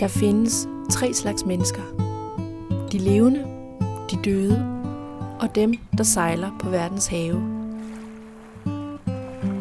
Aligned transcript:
Der 0.00 0.08
findes 0.08 0.68
tre 0.90 1.14
slags 1.14 1.44
mennesker. 1.46 1.82
De 2.92 2.98
levende, 2.98 3.46
de 4.10 4.16
døde 4.24 4.66
og 5.40 5.54
dem, 5.54 5.74
der 5.98 6.04
sejler 6.04 6.50
på 6.60 6.70
verdens 6.70 7.06
have. 7.06 7.34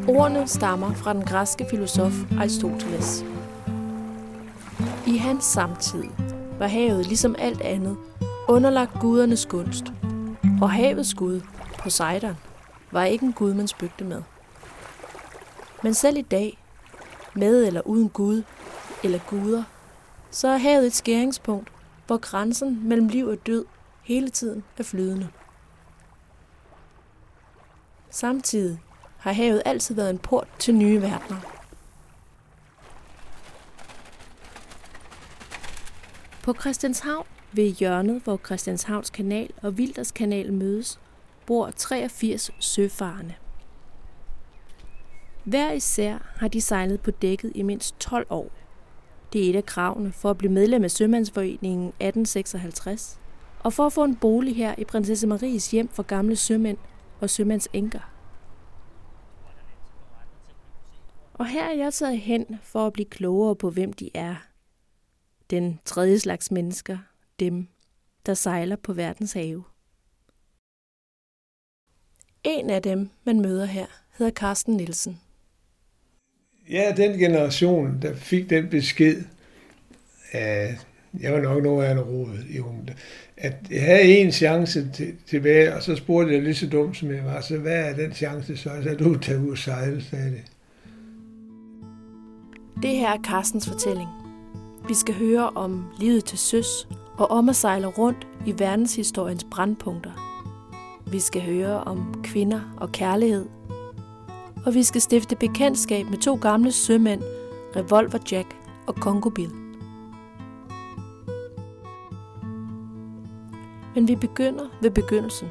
Ordene 0.07 0.47
stammer 0.47 0.93
fra 0.93 1.13
den 1.13 1.21
græske 1.21 1.65
filosof 1.69 2.13
Aristoteles. 2.39 3.25
I 5.07 5.17
hans 5.17 5.43
samtid 5.43 6.03
var 6.59 6.67
havet 6.67 7.07
ligesom 7.07 7.35
alt 7.39 7.61
andet 7.61 7.97
underlagt 8.47 8.99
gudernes 8.99 9.45
gunst, 9.45 9.85
og 10.61 10.71
havets 10.71 11.13
gud, 11.13 11.41
Poseidon, 11.83 12.35
var 12.91 13.03
ikke 13.03 13.25
en 13.25 13.33
gud, 13.33 13.53
man 13.53 13.67
spøgte 13.67 14.03
med. 14.03 14.21
Men 15.83 15.93
selv 15.93 16.17
i 16.17 16.21
dag, 16.21 16.63
med 17.33 17.67
eller 17.67 17.81
uden 17.81 18.09
gud 18.09 18.43
eller 19.03 19.19
guder, 19.29 19.63
så 20.35 20.47
er 20.47 20.57
havet 20.57 20.85
et 20.85 20.93
skæringspunkt, 20.93 21.71
hvor 22.07 22.17
grænsen 22.17 22.87
mellem 22.87 23.07
liv 23.07 23.27
og 23.27 23.45
død 23.45 23.65
hele 24.01 24.29
tiden 24.29 24.63
er 24.77 24.83
flydende. 24.83 25.29
Samtidig 28.09 28.79
har 29.17 29.31
havet 29.31 29.61
altid 29.65 29.95
været 29.95 30.09
en 30.09 30.17
port 30.17 30.47
til 30.59 30.75
nye 30.75 31.01
verdener. 31.01 31.39
På 36.43 36.53
Christianshavn 36.53 37.27
ved 37.51 37.69
hjørnet, 37.69 38.21
hvor 38.23 38.41
Christianshavns 38.45 39.09
kanal 39.09 39.49
og 39.61 39.77
Vilders 39.77 40.11
kanal 40.11 40.53
mødes, 40.53 40.99
bor 41.45 41.71
83 41.75 42.51
søfarende. 42.59 43.35
Hver 45.43 45.71
især 45.71 46.17
har 46.35 46.47
de 46.47 46.61
sejlet 46.61 47.01
på 47.01 47.11
dækket 47.11 47.51
i 47.55 47.61
mindst 47.61 47.99
12 47.99 48.27
år. 48.29 48.64
Det 49.35 49.45
er 49.45 49.49
et 49.49 49.55
af 49.55 49.65
kravene 49.65 50.11
for 50.11 50.29
at 50.29 50.37
blive 50.37 50.51
medlem 50.51 50.83
af 50.83 50.91
Sømandsforeningen 50.91 51.87
1856, 51.87 53.19
og 53.59 53.73
for 53.73 53.85
at 53.85 53.93
få 53.93 54.03
en 54.03 54.15
bolig 54.15 54.55
her 54.55 54.75
i 54.77 54.83
Prinsesse 54.83 55.27
Maries 55.27 55.71
hjem 55.71 55.87
for 55.87 56.03
gamle 56.03 56.35
sømænd 56.35 56.77
og 57.21 57.29
sømandsenker. 57.29 57.99
Og 61.33 61.47
her 61.47 61.63
er 61.63 61.73
jeg 61.73 61.93
taget 61.93 62.19
hen 62.19 62.45
for 62.63 62.87
at 62.87 62.93
blive 62.93 63.05
klogere 63.05 63.55
på, 63.55 63.69
hvem 63.69 63.93
de 63.93 64.09
er. 64.13 64.35
Den 65.49 65.79
tredje 65.85 66.19
slags 66.19 66.51
mennesker, 66.51 66.97
dem, 67.39 67.67
der 68.25 68.33
sejler 68.33 68.75
på 68.75 68.93
verdens 68.93 69.33
have. 69.33 69.63
En 72.43 72.69
af 72.69 72.81
dem, 72.81 73.09
man 73.23 73.41
møder 73.41 73.65
her, 73.65 73.87
hedder 74.17 74.31
Carsten 74.31 74.77
Nielsen. 74.77 75.24
Ja, 76.71 76.93
den 76.97 77.19
generation, 77.19 77.99
der 78.01 78.15
fik 78.15 78.49
den 78.49 78.69
besked, 78.69 79.23
at 80.31 80.87
jeg 81.19 81.33
var 81.33 81.41
nok 81.41 81.63
noget 81.63 81.85
af 81.85 81.91
en 81.91 81.99
råd 81.99 82.37
i 82.49 82.59
unge, 82.59 82.95
at 83.37 83.55
jeg 83.71 83.81
havde 83.81 84.01
en 84.01 84.31
chance 84.31 84.87
til, 84.93 85.13
tilbage, 85.27 85.75
og 85.75 85.83
så 85.83 85.95
spurgte 85.95 86.33
jeg 86.33 86.43
lige 86.43 86.55
så 86.55 86.67
dum 86.67 86.93
som 86.93 87.11
jeg 87.11 87.25
var, 87.25 87.41
så 87.41 87.57
hvad 87.57 87.89
er 87.89 87.95
den 87.95 88.13
chance 88.13 88.57
så? 88.57 88.69
Så 88.83 88.95
du 88.99 89.17
tager 89.17 89.41
ud 89.41 89.51
og 89.51 89.57
sejle, 89.57 90.03
sagde 90.03 90.31
det. 90.31 90.43
Det 92.81 92.89
her 92.89 93.09
er 93.09 93.21
Carstens 93.23 93.69
fortælling. 93.69 94.09
Vi 94.87 94.93
skal 94.93 95.13
høre 95.13 95.49
om 95.49 95.85
livet 95.99 96.25
til 96.25 96.37
søs 96.37 96.87
og 97.17 97.31
om 97.31 97.49
at 97.49 97.55
sejle 97.55 97.87
rundt 97.87 98.27
i 98.47 98.53
verdenshistoriens 98.57 99.45
brandpunkter. 99.51 100.11
Vi 101.11 101.19
skal 101.19 101.41
høre 101.41 101.83
om 101.83 102.21
kvinder 102.23 102.75
og 102.77 102.91
kærlighed. 102.91 103.45
Og 104.65 104.73
vi 104.73 104.83
skal 104.83 105.01
stifte 105.01 105.35
bekendtskab 105.35 106.05
med 106.09 106.17
to 106.17 106.35
gamle 106.35 106.71
sømænd, 106.71 107.21
Revolver 107.75 108.19
Jack 108.31 108.55
og 108.87 108.93
Congo 108.93 109.29
Bill. 109.29 109.51
Men 113.95 114.07
vi 114.07 114.15
begynder 114.15 114.63
ved 114.81 114.91
begyndelsen. 114.91 115.47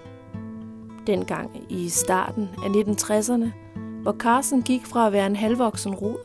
Dengang 1.06 1.66
i 1.68 1.88
starten 1.88 2.48
af 2.64 2.68
1960'erne, 2.68 3.48
hvor 4.02 4.12
Carsten 4.12 4.62
gik 4.62 4.86
fra 4.86 5.06
at 5.06 5.12
være 5.12 5.26
en 5.26 5.36
halvvoksen 5.36 5.94
rod 5.94 6.18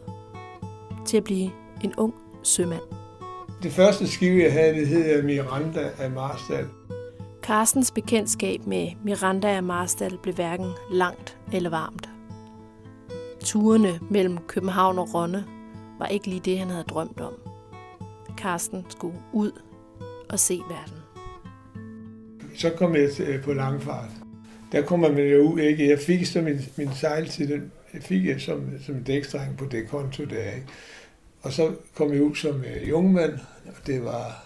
til 1.05 1.17
at 1.17 1.23
blive 1.23 1.51
en 1.83 1.93
ung 1.97 2.13
sømand. 2.43 2.81
Det 3.63 3.71
første 3.71 4.07
skib, 4.07 4.43
jeg 4.43 4.53
havde, 4.53 4.73
det 4.73 4.87
hed 4.87 5.23
Miranda 5.23 5.89
af 5.99 6.11
Marstal. 6.11 6.65
Carstens 7.41 7.91
bekendtskab 7.91 8.67
med 8.67 8.87
Miranda 9.03 9.47
af 9.47 9.63
Marstal 9.63 10.17
blev 10.23 10.35
hverken 10.35 10.71
langt 10.91 11.37
eller 11.53 11.69
varmt. 11.69 12.09
Turene 13.43 13.99
mellem 14.09 14.37
København 14.47 14.99
og 14.99 15.13
Ronne 15.13 15.45
var 15.99 16.05
ikke 16.07 16.27
lige 16.27 16.41
det, 16.45 16.59
han 16.59 16.69
havde 16.69 16.83
drømt 16.83 17.19
om. 17.19 17.33
Carsten 18.37 18.85
skulle 18.89 19.17
ud 19.33 19.51
og 20.29 20.39
se 20.39 20.59
verden. 20.69 20.97
Så 22.55 22.69
kom 22.77 22.95
jeg 22.95 23.09
øh, 23.19 23.43
på 23.43 23.53
langfart. 23.53 24.09
Der 24.71 24.81
kommer 24.81 25.11
man 25.11 25.27
jo 25.27 25.41
ud, 25.41 25.59
ikke? 25.59 25.89
Jeg 25.89 25.99
fik 25.99 26.25
så 26.25 26.41
min, 26.41 26.59
min 26.77 26.89
sejltid, 26.93 27.47
den 27.47 27.71
jeg 27.93 28.03
fik 28.03 28.25
jeg 28.25 28.41
som, 28.41 28.71
som 28.85 29.03
dækstreng 29.03 29.57
på 29.57 29.65
det 29.65 29.89
konto 29.89 30.25
der, 30.25 30.51
ikke? 30.51 30.67
Og 31.41 31.53
så 31.53 31.75
kom 31.95 32.13
jeg 32.13 32.21
ud 32.21 32.35
som 32.35 32.55
uh, 32.55 32.89
jungmand, 32.89 33.33
og 33.65 33.87
det 33.87 34.03
var... 34.03 34.45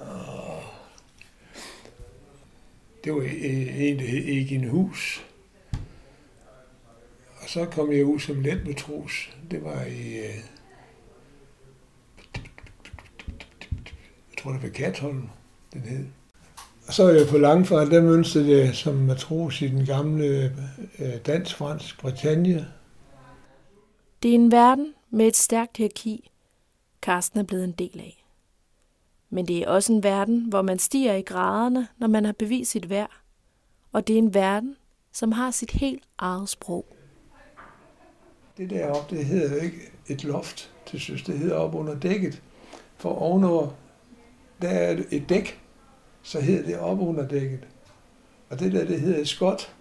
Uh, 0.00 0.62
det 3.04 3.12
var 3.12 3.20
øh, 3.20 3.80
egentlig 3.80 4.28
ikke 4.28 4.54
en 4.54 4.68
hus. 4.68 5.26
Så 7.50 7.64
kom 7.64 7.92
jeg 7.92 8.04
ud 8.04 8.18
som 8.18 8.40
letmetros. 8.40 9.36
Det 9.50 9.64
var 9.64 9.84
i... 9.84 10.18
Uh, 10.18 10.34
jeg 14.30 14.38
tror, 14.38 14.52
det 14.52 14.62
var 14.62 14.68
Katholm, 14.68 15.28
den 15.72 15.80
hed. 15.80 16.06
Og 16.86 16.92
så 16.92 17.02
er 17.02 17.10
jeg 17.10 17.26
på 17.28 17.38
langfart, 17.38 17.90
der 17.90 18.02
mønstrede 18.02 18.58
jeg 18.58 18.74
som 18.74 18.94
matros 18.94 19.62
i 19.62 19.68
den 19.68 19.86
gamle 19.86 20.56
øh, 20.98 21.26
dansk-fransk 21.26 22.00
Bretagne. 22.00 22.68
Det 24.22 24.30
er 24.30 24.34
en 24.34 24.52
verden 24.52 24.94
med 25.10 25.26
et 25.26 25.36
stærkt 25.36 25.76
hierarki, 25.76 26.30
Karsten 27.02 27.40
er 27.40 27.44
blevet 27.44 27.64
en 27.64 27.72
del 27.72 28.00
af. 28.00 28.24
Men 29.30 29.48
det 29.48 29.58
er 29.58 29.68
også 29.68 29.92
en 29.92 30.02
verden, 30.02 30.48
hvor 30.48 30.62
man 30.62 30.78
stiger 30.78 31.14
i 31.14 31.22
graderne, 31.22 31.88
når 31.98 32.08
man 32.08 32.24
har 32.24 32.32
bevist 32.32 32.70
sit 32.70 32.90
værd. 32.90 33.10
Og 33.92 34.06
det 34.06 34.14
er 34.14 34.18
en 34.18 34.34
verden, 34.34 34.76
som 35.12 35.32
har 35.32 35.50
sit 35.50 35.70
helt 35.70 36.04
eget 36.18 36.48
sprog. 36.48 36.96
Det 38.60 38.70
deroppe, 38.70 39.16
det 39.16 39.24
hedder 39.24 39.54
jo 39.54 39.60
ikke 39.60 39.76
et 40.06 40.24
loft 40.24 40.70
til 40.86 41.00
søs, 41.00 41.22
det 41.22 41.38
hedder 41.38 41.54
op 41.54 41.74
under 41.74 41.98
dækket. 41.98 42.42
For 42.96 43.10
ovenover, 43.10 43.68
der 44.62 44.68
er 44.68 45.02
et 45.10 45.28
dæk, 45.28 45.60
så 46.22 46.40
hedder 46.40 46.62
det 46.62 46.78
op 46.78 47.00
under 47.00 47.28
dækket. 47.28 47.66
Og 48.50 48.60
det 48.60 48.72
der, 48.72 48.84
det 48.84 49.00
hedder 49.00 49.20
et 49.20 49.28
skot. 49.28 49.74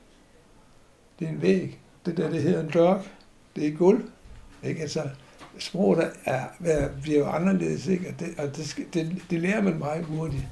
Det 1.19 1.27
er 1.27 1.31
en 1.31 1.41
væg. 1.41 1.79
Det 2.05 2.17
der, 2.17 2.29
det 2.29 2.41
hedder 2.41 2.63
en 2.63 2.69
dørk. 2.69 3.11
Det 3.55 3.63
er 3.63 3.67
et 3.67 3.77
gulv. 3.77 4.03
Ikke? 4.63 4.81
Altså, 4.81 5.09
sproget 5.57 6.11
er, 6.25 6.45
er, 6.65 6.89
bliver 7.01 7.19
jo 7.19 7.25
anderledes, 7.25 7.87
ikke? 7.87 8.09
og, 8.09 8.19
det, 8.19 8.27
og 8.37 8.57
det, 8.57 8.87
det, 8.93 9.21
det 9.29 9.39
lærer 9.39 9.61
man 9.61 9.79
meget 9.79 10.05
hurtigt. 10.05 10.47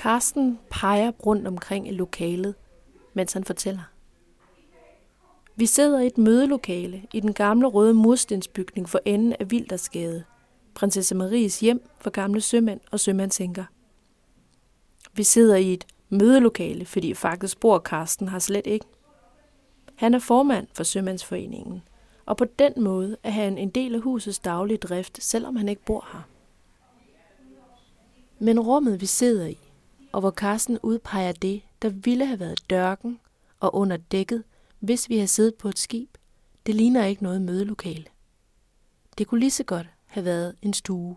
Karsten 0.00 0.58
peger 0.70 1.10
rundt 1.10 1.46
omkring 1.46 1.88
i 1.88 1.90
lokalet, 1.90 2.54
mens 3.14 3.32
han 3.32 3.44
fortæller. 3.44 3.82
Vi 5.56 5.66
sidder 5.66 6.00
i 6.00 6.06
et 6.06 6.18
mødelokale 6.18 7.06
i 7.14 7.20
den 7.20 7.32
gamle 7.32 7.66
røde 7.66 7.94
murstensbygning 7.94 8.88
for 8.88 9.00
enden 9.04 9.34
af 9.40 9.50
Vildersgade, 9.50 10.24
prinsesse 10.74 11.14
Maries 11.14 11.60
hjem 11.60 11.88
for 11.98 12.10
gamle 12.10 12.40
sømænd 12.40 12.80
og 12.90 13.00
sømandsenker. 13.00 13.64
Vi 15.12 15.22
sidder 15.22 15.56
i 15.56 15.72
et 15.72 15.86
mødelokale, 16.08 16.86
fordi 16.86 17.14
faktisk 17.14 17.60
bor 17.60 17.78
Karsten 17.78 18.28
har 18.28 18.38
slet 18.38 18.66
ikke. 18.66 18.86
Han 19.94 20.14
er 20.14 20.18
formand 20.18 20.66
for 20.74 20.84
Sømandsforeningen, 20.84 21.82
og 22.26 22.36
på 22.36 22.44
den 22.58 22.72
måde 22.76 23.16
er 23.22 23.30
han 23.30 23.58
en 23.58 23.70
del 23.70 23.94
af 23.94 24.00
husets 24.00 24.38
daglige 24.38 24.78
drift, 24.78 25.22
selvom 25.22 25.56
han 25.56 25.68
ikke 25.68 25.84
bor 25.84 26.08
her. 26.12 26.22
Men 28.38 28.60
rummet, 28.60 29.00
vi 29.00 29.06
sidder 29.06 29.46
i, 29.46 29.69
og 30.12 30.20
hvor 30.20 30.30
Karsten 30.30 30.78
udpeger 30.82 31.32
det, 31.32 31.62
der 31.82 31.88
ville 31.88 32.26
have 32.26 32.40
været 32.40 32.70
dørken 32.70 33.20
og 33.60 33.74
under 33.74 33.96
dækket, 33.96 34.44
hvis 34.78 35.08
vi 35.08 35.14
havde 35.16 35.28
siddet 35.28 35.54
på 35.54 35.68
et 35.68 35.78
skib, 35.78 36.16
det 36.66 36.74
ligner 36.74 37.04
ikke 37.04 37.22
noget 37.22 37.42
mødelokale. 37.42 38.04
Det 39.18 39.26
kunne 39.26 39.40
lige 39.40 39.50
så 39.50 39.64
godt 39.64 39.86
have 40.06 40.24
været 40.24 40.56
en 40.62 40.74
stue. 40.74 41.16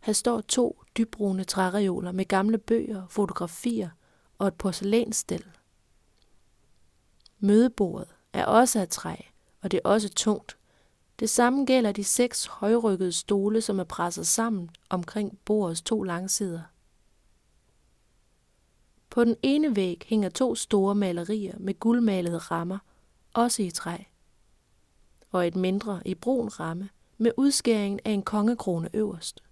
Her 0.00 0.12
står 0.12 0.40
to 0.40 0.82
dybbrune 0.96 1.44
træreoler 1.44 2.12
med 2.12 2.24
gamle 2.24 2.58
bøger, 2.58 3.06
fotografier 3.08 3.90
og 4.38 4.48
et 4.48 4.54
porcelænstel. 4.54 5.44
Mødebordet 7.38 8.08
er 8.32 8.44
også 8.44 8.80
af 8.80 8.88
træ, 8.88 9.14
og 9.62 9.70
det 9.70 9.80
er 9.84 9.88
også 9.88 10.08
tungt. 10.08 10.56
Det 11.18 11.30
samme 11.30 11.64
gælder 11.64 11.92
de 11.92 12.04
seks 12.04 12.46
højrykkede 12.46 13.12
stole, 13.12 13.60
som 13.60 13.78
er 13.78 13.84
presset 13.84 14.26
sammen 14.26 14.70
omkring 14.90 15.38
bordets 15.44 15.82
to 15.82 16.02
langsider. 16.02 16.62
På 19.10 19.24
den 19.24 19.36
ene 19.42 19.76
væg 19.76 20.02
hænger 20.06 20.28
to 20.28 20.54
store 20.54 20.94
malerier 20.94 21.58
med 21.58 21.78
guldmalede 21.78 22.38
rammer, 22.38 22.78
også 23.34 23.62
i 23.62 23.70
træ. 23.70 23.96
og 25.30 25.46
et 25.46 25.56
mindre 25.56 26.02
i 26.04 26.14
brun 26.14 26.48
ramme 26.48 26.88
med 27.18 27.32
udskæringen 27.36 28.00
af 28.04 28.10
en 28.10 28.22
kongekrone 28.22 28.90
øverst. 28.94 29.42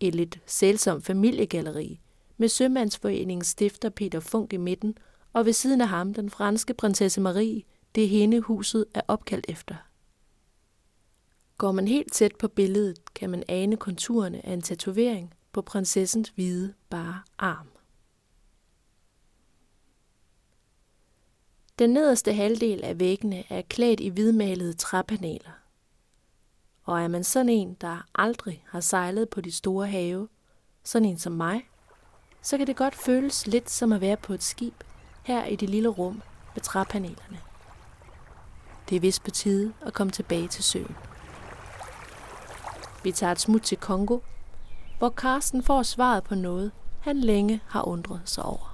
Et 0.00 0.14
lidt 0.14 0.40
selsomt 0.46 1.04
familiegalleri 1.04 2.00
med 2.36 2.48
Sømandsforeningens 2.48 3.46
stifter 3.46 3.88
Peter 3.88 4.20
Funk 4.20 4.52
i 4.52 4.56
midten, 4.56 4.98
og 5.32 5.46
ved 5.46 5.52
siden 5.52 5.80
af 5.80 5.88
ham 5.88 6.14
den 6.14 6.30
franske 6.30 6.74
prinsesse 6.74 7.20
Marie, 7.20 7.62
det 7.94 8.08
hende 8.08 8.40
huset 8.40 8.84
er 8.94 9.00
opkaldt 9.08 9.46
efter. 9.48 9.74
Går 11.58 11.72
man 11.72 11.88
helt 11.88 12.12
tæt 12.12 12.36
på 12.36 12.48
billedet, 12.48 13.14
kan 13.14 13.30
man 13.30 13.44
ane 13.48 13.76
konturerne 13.76 14.46
af 14.46 14.52
en 14.52 14.62
tatovering 14.62 15.34
på 15.52 15.62
prinsessens 15.62 16.28
hvide, 16.28 16.74
bare 16.90 17.20
arm. 17.38 17.66
Den 21.80 21.90
nederste 21.90 22.32
halvdel 22.32 22.84
af 22.84 23.00
væggene 23.00 23.44
er 23.52 23.62
klædt 23.62 24.00
i 24.00 24.08
hvidmalede 24.08 24.72
træpaneler. 24.72 25.50
Og 26.84 27.02
er 27.02 27.08
man 27.08 27.24
sådan 27.24 27.48
en, 27.48 27.76
der 27.80 28.06
aldrig 28.14 28.64
har 28.68 28.80
sejlet 28.80 29.28
på 29.28 29.40
de 29.40 29.52
store 29.52 29.86
have, 29.86 30.28
sådan 30.84 31.08
en 31.08 31.18
som 31.18 31.32
mig, 31.32 31.68
så 32.42 32.58
kan 32.58 32.66
det 32.66 32.76
godt 32.76 32.94
føles 32.94 33.46
lidt 33.46 33.70
som 33.70 33.92
at 33.92 34.00
være 34.00 34.16
på 34.16 34.32
et 34.32 34.42
skib 34.42 34.74
her 35.22 35.44
i 35.46 35.56
det 35.56 35.70
lille 35.70 35.88
rum 35.88 36.22
med 36.54 36.62
træpanelerne. 36.62 37.38
Det 38.88 38.96
er 38.96 39.00
vist 39.00 39.24
på 39.24 39.30
tide 39.30 39.72
at 39.86 39.92
komme 39.92 40.10
tilbage 40.10 40.48
til 40.48 40.64
søen. 40.64 40.96
Vi 43.04 43.12
tager 43.12 43.32
et 43.32 43.40
smut 43.40 43.62
til 43.62 43.78
Kongo, 43.78 44.18
hvor 44.98 45.08
Karsten 45.08 45.62
får 45.62 45.82
svaret 45.82 46.24
på 46.24 46.34
noget, 46.34 46.72
han 47.00 47.16
længe 47.20 47.60
har 47.66 47.88
undret 47.88 48.22
sig 48.24 48.44
over. 48.44 48.70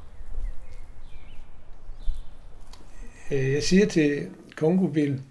Øh, 3.02 3.15
Øh, 3.30 3.52
jeg 3.52 3.62
siger 3.62 3.86
til 3.86 4.28
Kongobil, 4.56 5.22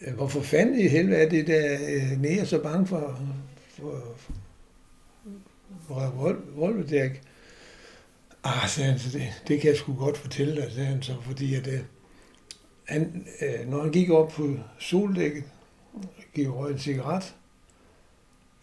øh, 0.00 0.14
hvorfor 0.14 0.40
fanden 0.40 0.80
i 0.80 0.88
helvede 0.88 1.16
er 1.16 1.28
det 1.28 1.46
der 1.46 1.78
øh, 2.40 2.46
så 2.46 2.62
bange 2.62 2.86
for, 2.86 3.20
for, 3.68 4.16
for 5.86 6.36
Volvedæk? 6.54 7.22
Ah, 8.44 8.68
sagde 8.68 8.90
han, 8.90 8.98
så 8.98 9.18
det, 9.18 9.42
det 9.48 9.60
kan 9.60 9.70
jeg 9.70 9.76
sgu 9.76 9.94
godt 9.94 10.16
fortælle 10.16 10.62
dig, 10.62 10.72
sagde 10.72 10.88
han 10.88 11.02
så, 11.02 11.14
fordi 11.22 11.54
at, 11.54 11.66
øh, 11.66 11.80
han, 12.84 13.26
når 13.66 13.82
han 13.82 13.92
gik 13.92 14.10
op 14.10 14.28
på 14.28 14.56
soldækket, 14.78 15.44
gik 16.34 16.48
og 16.48 16.56
røg 16.56 16.72
en 16.72 16.78
cigaret, 16.78 17.34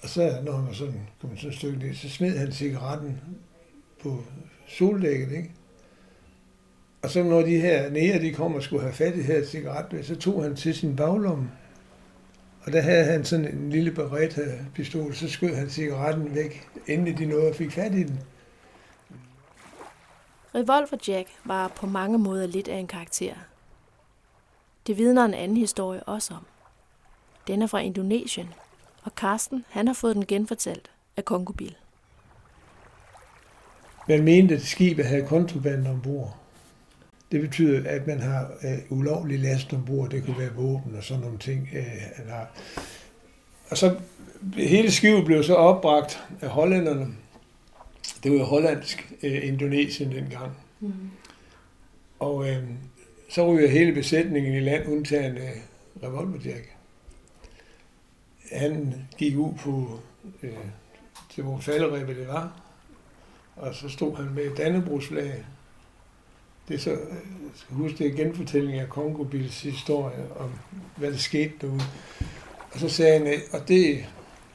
og 0.02 0.10
så, 0.10 0.42
når 0.46 0.52
han 0.52 0.68
var 0.68 0.74
sådan, 0.74 1.08
kom 1.22 1.38
sådan 1.38 1.50
et 1.50 1.58
stykke 1.58 1.80
ned, 1.80 1.96
så 1.96 2.10
smed 2.10 2.38
han 2.38 2.52
cigaretten 2.52 3.22
på 4.02 4.24
soldækket, 4.68 5.32
ikke? 5.32 5.52
Og 7.02 7.10
så 7.10 7.24
når 7.24 7.42
de 7.42 7.60
her 7.60 7.90
nære, 7.90 8.20
de 8.20 8.34
kom 8.34 8.56
og 8.56 8.64
skulle 8.64 8.82
have 8.82 8.94
fat 8.94 9.16
i 9.16 9.22
her 9.22 9.46
cigaret, 9.46 10.06
så 10.06 10.16
tog 10.16 10.44
han 10.44 10.56
til 10.56 10.76
sin 10.76 10.96
baglomme. 10.96 11.52
Og 12.64 12.74
der 12.74 12.82
havde 12.82 13.06
han 13.06 13.26
sådan 13.26 13.48
en 13.48 13.70
lille 13.70 13.92
Beretta-pistol, 13.92 15.14
så 15.14 15.30
skød 15.30 15.56
han 15.56 15.70
cigaretten 15.70 16.36
væk, 16.36 16.68
inden 16.88 17.18
de 17.18 17.26
nåede 17.26 17.50
og 17.50 17.56
fik 17.56 17.72
fat 17.72 17.94
i 17.94 18.04
den. 18.04 18.20
Revolver 20.56 20.98
Jack 21.08 21.28
var 21.46 21.68
på 21.68 21.88
mange 21.88 22.18
måder 22.18 22.48
lidt 22.48 22.68
af 22.68 22.78
en 22.78 22.88
karakter. 22.88 23.34
Det 24.88 24.98
vidner 24.98 25.26
en 25.26 25.34
anden 25.34 25.58
historie 25.58 26.04
også 26.04 26.34
om. 26.34 26.46
Den 27.48 27.62
er 27.62 27.68
fra 27.68 27.80
Indonesien, 27.80 28.54
og 29.04 29.16
Karsten 29.16 29.66
han 29.70 29.88
har 29.88 29.94
fået 29.94 30.16
den 30.16 30.26
genfortalt 30.26 30.92
af 31.18 31.26
Kongobil. 31.26 31.76
Man 34.08 34.24
mente, 34.24 34.56
at 34.56 34.62
skibet 34.62 35.06
havde 35.06 35.28
kontraband 35.28 35.88
ombord. 35.88 36.41
Det 37.32 37.42
betyder, 37.42 37.90
at 37.90 38.08
man 38.08 38.20
har 38.20 38.52
uh, 38.64 39.00
ulovlig 39.00 39.40
last 39.40 39.74
ombord. 39.74 40.10
Det 40.10 40.26
kunne 40.26 40.40
være 40.40 40.54
våben 40.54 40.96
og 40.96 41.04
sådan 41.04 41.24
nogle 41.24 41.38
ting. 41.38 41.70
Uh, 41.74 41.84
han 42.16 42.30
har. 42.30 42.52
Og 43.70 43.78
så 43.78 43.96
hele 44.54 44.92
skibet 44.92 45.26
blev 45.26 45.44
så 45.44 45.56
opbragt 45.56 46.24
af 46.42 46.50
hollænderne. 46.50 47.08
Det 48.24 48.32
var 48.32 48.38
jo 48.38 48.44
hollandsk 48.44 49.14
uh, 49.24 49.48
Indonesien 49.48 50.12
dengang. 50.12 50.52
Mm. 50.80 50.92
Og 52.20 52.36
uh, 52.36 52.56
så 53.30 53.54
ryger 53.54 53.70
hele 53.70 53.94
besætningen 53.94 54.54
i 54.54 54.60
land, 54.60 54.88
undtagen 54.88 55.38
uh, 55.38 56.04
revolverjack. 56.04 56.76
Han 58.52 58.94
gik 59.18 59.38
ud 59.38 59.54
på 59.54 60.00
uh, 60.44 60.50
til 61.30 61.44
hvor 61.44 61.60
falderæbet 61.60 62.16
det 62.16 62.28
var, 62.28 62.62
og 63.56 63.76
så 63.76 63.90
stod 63.90 64.16
han 64.16 64.34
med 64.36 64.56
Dannebrogsflag 64.56 65.46
det 66.72 66.78
er 66.78 66.82
så, 66.82 66.90
jeg 66.90 67.00
skal 67.56 67.76
huske, 67.76 67.98
det 67.98 68.08
er 68.08 68.16
genfortælling 68.16 68.80
af 68.80 68.90
Kongobils 68.90 69.62
historie 69.62 70.36
om, 70.36 70.52
hvad 70.98 71.12
der 71.12 71.18
skete 71.18 71.54
derude. 71.62 71.82
Og 72.72 72.80
så 72.80 72.90
sagde 72.90 73.18
han, 73.18 73.28
øh, 73.28 73.40
og 73.54 73.68
det, 73.68 74.06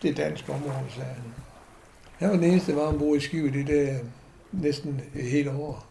det 0.02 0.10
er 0.10 0.14
dansk 0.14 0.48
område, 0.48 0.84
sagde 0.94 1.10
han. 1.10 1.34
Han 2.16 2.28
var 2.28 2.34
den 2.34 2.44
eneste, 2.44 2.72
der 2.72 2.78
var 2.78 2.86
ombord 2.86 3.16
i 3.16 3.20
skibet 3.20 3.54
det 3.54 3.66
der 3.66 3.98
næsten 4.52 5.00
hele 5.14 5.50
år. 5.50 5.86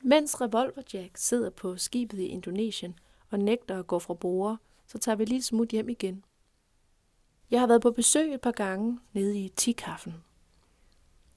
Mens 0.00 0.40
Revolver 0.40 0.82
Jack 0.94 1.10
sidder 1.14 1.50
på 1.50 1.76
skibet 1.76 2.18
i 2.18 2.26
Indonesien 2.26 2.98
og 3.30 3.38
nægter 3.38 3.78
at 3.78 3.86
gå 3.86 3.98
fra 3.98 4.14
borger, 4.14 4.56
så 4.86 4.98
tager 4.98 5.16
vi 5.16 5.24
lige 5.24 5.42
smut 5.42 5.68
hjem 5.68 5.88
igen. 5.88 6.24
Jeg 7.50 7.60
har 7.60 7.66
været 7.66 7.82
på 7.82 7.90
besøg 7.90 8.34
et 8.34 8.40
par 8.40 8.50
gange 8.50 8.98
nede 9.12 9.38
i 9.38 9.48
Tikaffen. 9.56 10.14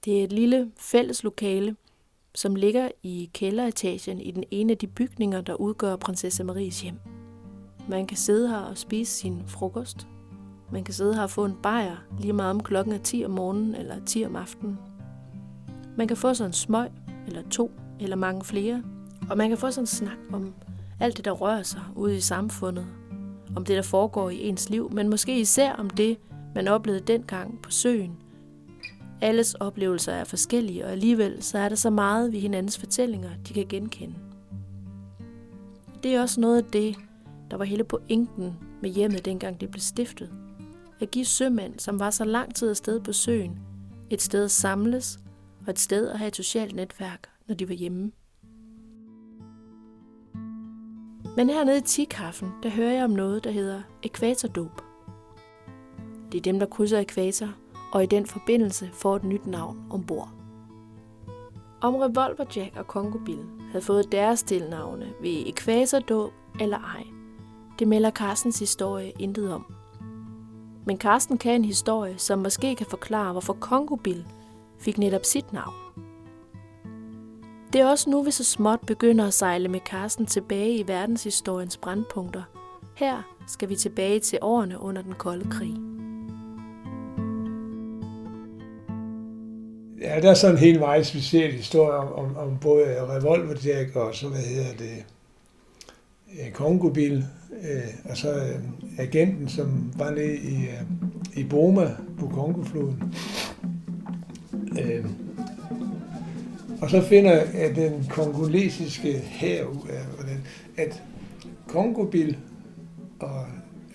Det 0.04 0.20
er 0.20 0.24
et 0.24 0.32
lille 0.32 0.72
fælles 0.76 1.24
lokale, 1.24 1.76
som 2.34 2.54
ligger 2.54 2.88
i 3.02 3.30
kælderetagen 3.34 4.20
i 4.20 4.30
den 4.30 4.44
ene 4.50 4.72
af 4.72 4.78
de 4.78 4.86
bygninger, 4.86 5.40
der 5.40 5.54
udgør 5.54 5.96
prinsesse 5.96 6.44
Maries 6.44 6.80
hjem. 6.80 6.98
Man 7.88 8.06
kan 8.06 8.16
sidde 8.16 8.48
her 8.48 8.58
og 8.58 8.78
spise 8.78 9.12
sin 9.12 9.42
frokost. 9.46 10.06
Man 10.72 10.84
kan 10.84 10.94
sidde 10.94 11.14
her 11.14 11.22
og 11.22 11.30
få 11.30 11.44
en 11.44 11.56
bajer 11.62 11.96
lige 12.20 12.32
meget 12.32 12.50
om 12.50 12.62
klokken 12.62 12.94
er 12.94 12.98
10 12.98 13.24
om 13.24 13.30
morgenen 13.30 13.74
eller 13.74 14.04
10 14.04 14.24
om 14.24 14.36
aftenen. 14.36 14.78
Man 15.96 16.08
kan 16.08 16.16
få 16.16 16.34
sådan 16.34 16.50
en 16.50 16.54
smøg, 16.54 16.90
eller 17.26 17.42
to, 17.50 17.70
eller 18.00 18.16
mange 18.16 18.44
flere. 18.44 18.82
Og 19.30 19.36
man 19.36 19.48
kan 19.48 19.58
få 19.58 19.70
sådan 19.70 19.82
en 19.82 19.86
snak 19.86 20.18
om 20.32 20.54
alt 21.00 21.16
det, 21.16 21.24
der 21.24 21.30
rører 21.30 21.62
sig 21.62 21.82
ude 21.96 22.16
i 22.16 22.20
samfundet, 22.20 22.86
om 23.56 23.64
det, 23.64 23.76
der 23.76 23.82
foregår 23.82 24.30
i 24.30 24.48
ens 24.48 24.70
liv, 24.70 24.90
men 24.92 25.08
måske 25.08 25.40
især 25.40 25.72
om 25.72 25.90
det, 25.90 26.18
man 26.54 26.68
oplevede 26.68 27.04
dengang 27.06 27.62
på 27.62 27.70
søen. 27.70 28.16
Alles 29.20 29.54
oplevelser 29.54 30.12
er 30.12 30.24
forskellige, 30.24 30.84
og 30.84 30.92
alligevel 30.92 31.42
så 31.42 31.58
er 31.58 31.68
der 31.68 31.76
så 31.76 31.90
meget 31.90 32.32
ved 32.32 32.40
hinandens 32.40 32.78
fortællinger, 32.78 33.30
de 33.48 33.54
kan 33.54 33.66
genkende. 33.68 34.14
Det 36.02 36.14
er 36.14 36.20
også 36.20 36.40
noget 36.40 36.56
af 36.56 36.64
det, 36.64 36.96
der 37.50 37.56
var 37.56 37.64
hele 37.64 37.84
pointen 37.84 38.56
med 38.82 38.90
hjemmet, 38.90 39.24
dengang 39.24 39.60
det 39.60 39.70
blev 39.70 39.80
stiftet. 39.80 40.30
At 41.00 41.10
give 41.10 41.24
sømænd, 41.24 41.78
som 41.78 41.98
var 41.98 42.10
så 42.10 42.24
lang 42.24 42.54
tid 42.54 42.70
afsted 42.70 43.00
på 43.00 43.12
søen, 43.12 43.58
et 44.10 44.22
sted 44.22 44.44
at 44.44 44.50
samles 44.50 45.18
og 45.66 45.70
et 45.70 45.78
sted 45.78 46.08
at 46.08 46.18
have 46.18 46.28
et 46.28 46.36
socialt 46.36 46.74
netværk, 46.74 47.28
når 47.48 47.54
de 47.54 47.68
var 47.68 47.74
hjemme. 47.74 48.12
Men 51.36 51.50
hernede 51.50 51.78
i 51.78 51.80
Tikaffen, 51.80 52.52
der 52.62 52.68
hører 52.68 52.92
jeg 52.92 53.04
om 53.04 53.10
noget, 53.10 53.44
der 53.44 53.50
hedder 53.50 53.82
ekvatordåb. 54.02 54.82
Det 56.32 56.38
er 56.38 56.42
dem, 56.42 56.58
der 56.58 56.66
krydser 56.66 56.98
ekvator, 56.98 57.48
og 57.92 58.02
i 58.02 58.06
den 58.06 58.26
forbindelse 58.26 58.90
får 58.92 59.16
et 59.16 59.24
nyt 59.24 59.46
navn 59.46 59.78
ombord. 59.90 60.28
Om 61.80 61.94
Revolver 61.94 62.44
Jack 62.56 62.76
og 62.76 62.86
Kongo 62.86 63.18
Bill 63.18 63.44
havde 63.70 63.84
fået 63.84 64.12
deres 64.12 64.42
tilnavne 64.42 65.12
ved 65.22 65.46
ekvatordåb 65.46 66.32
eller 66.60 66.78
ej, 66.78 67.06
det 67.78 67.88
melder 67.88 68.10
Carstens 68.10 68.58
historie 68.58 69.12
intet 69.18 69.52
om. 69.52 69.74
Men 70.86 70.98
Carsten 70.98 71.38
kan 71.38 71.54
en 71.54 71.64
historie, 71.64 72.18
som 72.18 72.38
måske 72.38 72.74
kan 72.74 72.86
forklare, 72.86 73.32
hvorfor 73.32 73.52
Kongo 73.52 73.96
Bill 73.96 74.26
fik 74.78 74.98
netop 74.98 75.24
sit 75.24 75.52
navn. 75.52 75.74
Det 77.72 77.80
er 77.80 77.86
også 77.86 78.10
nu, 78.10 78.22
vi 78.22 78.30
så 78.30 78.44
småt 78.44 78.80
begynder 78.86 79.26
at 79.26 79.34
sejle 79.34 79.68
med 79.68 79.80
Carsten 79.90 80.26
tilbage 80.26 80.78
i 80.78 80.88
verdenshistoriens 80.88 81.76
brandpunkter. 81.76 82.42
Her 82.96 83.36
skal 83.48 83.68
vi 83.68 83.76
tilbage 83.76 84.20
til 84.20 84.38
årene 84.42 84.80
under 84.80 85.02
den 85.02 85.12
kolde 85.12 85.50
krig. 85.50 85.74
Ja, 90.00 90.20
der 90.20 90.30
er 90.30 90.34
sådan 90.34 90.56
en 90.56 90.60
helt 90.60 90.80
meget 90.80 91.06
speciel 91.06 91.52
historie 91.52 91.98
om, 91.98 92.12
om, 92.12 92.36
om 92.36 92.58
både 92.60 92.84
Revolverjack 92.84 93.96
og 93.96 94.14
så, 94.14 94.28
hvad 94.28 94.40
hedder 94.40 94.76
det, 94.78 95.04
øh, 96.32 96.52
Kongobil, 96.52 97.24
øh, 97.52 98.10
og 98.10 98.16
så 98.16 98.34
øh, 98.34 98.60
agenten, 98.98 99.48
som 99.48 99.92
var 99.96 100.10
nede 100.10 100.36
i, 100.36 100.54
øh, 100.54 100.82
i 101.36 101.44
Boma 101.44 101.90
på 102.18 102.26
Kongofloden. 102.26 103.14
Øh, 104.80 105.04
og 106.82 106.90
så 106.90 107.02
finder 107.02 107.42
at 107.54 107.76
den 107.76 108.06
kongolesiske 108.10 109.12
her 109.18 109.64
ud 109.64 109.88
af, 109.88 110.02
at 110.76 111.02
Kongobil 111.68 112.36
og 113.20 113.44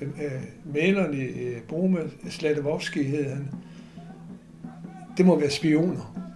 øh, 0.01 0.07
øh 0.07 0.41
maleren 0.73 1.13
i 1.13 1.23
øh, 1.23 1.61
Broma, 1.67 1.99
Slatowski 2.29 3.03
hed 3.03 3.29
han, 3.29 3.49
det 5.17 5.25
må 5.25 5.39
være 5.39 5.49
spioner. 5.49 6.27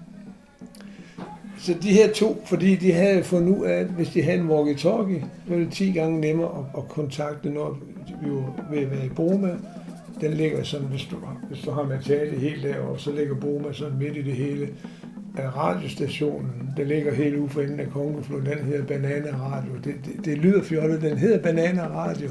så 1.57 1.75
de 1.81 1.93
her 1.93 2.13
to, 2.13 2.41
fordi 2.45 2.75
de 2.75 2.91
havde 2.91 3.23
fundet 3.23 3.57
ud 3.57 3.65
af, 3.65 3.73
at 3.73 3.87
hvis 3.87 4.09
de 4.09 4.23
havde 4.23 4.39
en 4.39 4.49
walkie-talkie, 4.49 5.25
så 5.47 5.53
var 5.53 5.57
det 5.57 5.71
10 5.71 5.91
gange 5.91 6.21
nemmere 6.21 6.59
at, 6.59 6.81
at 6.81 6.89
kontakte, 6.89 7.49
når 7.49 7.79
vi 8.23 8.31
var 8.31 8.67
ved 8.71 8.79
at 8.79 8.91
være 8.91 9.05
i 9.05 9.09
Broma. 9.09 9.55
Den 10.21 10.33
ligger 10.33 10.63
sådan, 10.63 10.87
hvis 10.87 11.07
du, 11.11 11.15
hvis 11.49 11.59
du 11.59 11.71
har 11.71 11.83
materiale 11.83 12.39
helt 12.39 12.63
derovre, 12.63 12.99
så 12.99 13.11
ligger 13.11 13.35
Broma 13.35 13.73
sådan 13.73 13.97
midt 13.97 14.17
i 14.17 14.21
det 14.21 14.33
hele. 14.33 14.69
Af 15.37 15.55
radiostationen, 15.55 16.73
der 16.77 16.83
ligger 16.83 17.13
helt 17.13 17.35
ude 17.35 17.49
for 17.49 17.61
enden 17.61 17.79
af 17.79 17.89
Kongefloden, 17.89 18.45
den 18.45 18.65
hedder 18.65 18.85
Bananeradio. 18.85 19.75
Det, 19.83 19.95
det, 20.05 20.25
det 20.25 20.37
lyder 20.37 20.63
fjollet, 20.63 21.01
den 21.01 21.17
hedder 21.17 21.43
Bananeradio. 21.43 22.29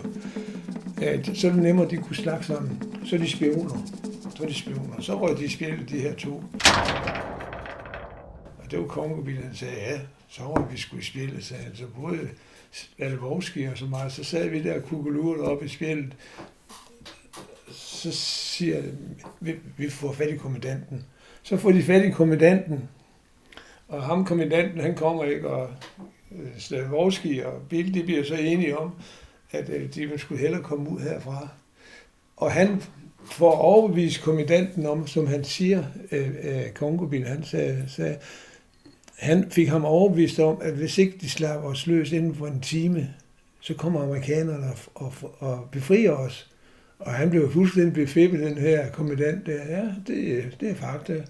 Ja, 1.00 1.22
så 1.22 1.48
er 1.48 1.52
det 1.52 1.62
nemmere, 1.62 1.84
at 1.84 1.90
de 1.90 1.96
kunne 1.96 2.16
snakke 2.16 2.46
sammen. 2.46 2.82
Så 3.04 3.16
er 3.16 3.20
de 3.20 3.30
spioner. 3.30 3.86
Så 4.36 4.42
er 4.42 4.46
de 4.46 4.54
spioner. 4.54 5.00
Så 5.00 5.20
røg 5.20 5.38
de 5.38 5.44
i 5.44 5.48
spjældet, 5.48 5.90
de 5.90 5.98
her 5.98 6.14
to 6.14 6.42
det 8.70 8.78
var 8.78 8.86
kongebilen, 8.86 9.42
han 9.42 9.54
sagde, 9.54 9.74
ja, 9.74 10.00
så 10.28 10.42
var 10.42 10.68
vi 10.70 10.78
skulle 10.78 11.04
spille, 11.04 11.42
sagde 11.42 11.62
han. 11.62 11.76
Så 11.76 11.84
både 12.00 12.18
Alvorski 12.98 13.64
og 13.64 13.78
så 13.78 13.84
meget, 13.84 14.12
så 14.12 14.24
sad 14.24 14.48
vi 14.48 14.62
der 14.62 14.74
og 14.74 14.82
kugelurede 14.82 15.44
op 15.44 15.64
i 15.64 15.68
spjældet. 15.68 16.16
Så 17.70 18.12
siger 18.12 18.76
jeg, 18.76 18.84
vi, 19.40 19.54
vi 19.76 19.90
får 19.90 20.12
fat 20.12 20.28
i 20.28 20.36
kommandanten. 20.36 21.04
Så 21.42 21.56
får 21.56 21.72
de 21.72 21.82
fat 21.82 22.04
i 22.04 22.10
kommandanten, 22.10 22.88
og 23.88 24.02
ham 24.02 24.24
kommandanten, 24.24 24.80
han 24.80 24.94
kommer 24.94 25.24
ikke, 25.24 25.48
og 25.48 25.70
øh, 26.32 26.48
Slavovski 26.58 27.40
og 27.40 27.52
Bill, 27.68 27.94
de 27.94 28.02
bliver 28.02 28.24
så 28.24 28.34
enige 28.34 28.78
om, 28.78 28.92
at 29.50 29.68
øh, 29.68 29.94
de 29.94 30.08
de 30.12 30.18
skulle 30.18 30.40
hellere 30.40 30.62
komme 30.62 30.90
ud 30.90 31.00
herfra. 31.00 31.48
Og 32.36 32.52
han 32.52 32.82
får 33.24 33.52
overbevist 33.52 34.22
kommandanten 34.22 34.86
om, 34.86 35.06
som 35.06 35.26
han 35.26 35.44
siger, 35.44 35.84
øh, 36.12 36.30
øh, 36.42 36.70
Kongobil, 36.74 37.26
han 37.26 37.44
sagde, 37.44 37.84
sagde, 37.88 38.16
han 39.18 39.50
fik 39.50 39.68
ham 39.68 39.84
overbevist 39.84 40.38
om, 40.38 40.58
at 40.62 40.74
hvis 40.74 40.98
ikke 40.98 41.18
de 41.20 41.30
slapper 41.30 41.68
os 41.68 41.86
løs 41.86 42.12
inden 42.12 42.34
for 42.34 42.46
en 42.46 42.60
time, 42.60 43.14
så 43.60 43.74
kommer 43.74 44.02
amerikanerne 44.02 44.66
og, 44.94 45.12
og, 45.20 45.34
og 45.38 45.68
befrier 45.72 46.12
os. 46.12 46.50
Og 47.00 47.12
han 47.12 47.30
blev 47.30 47.52
fuldstændig 47.52 47.92
befippet, 47.92 48.40
den 48.40 48.58
her 48.58 48.90
kommandant 48.90 49.46
der. 49.46 49.64
Ja, 49.68 49.84
det, 50.06 50.56
det 50.60 50.70
er 50.70 50.74
fakta. 50.74 51.24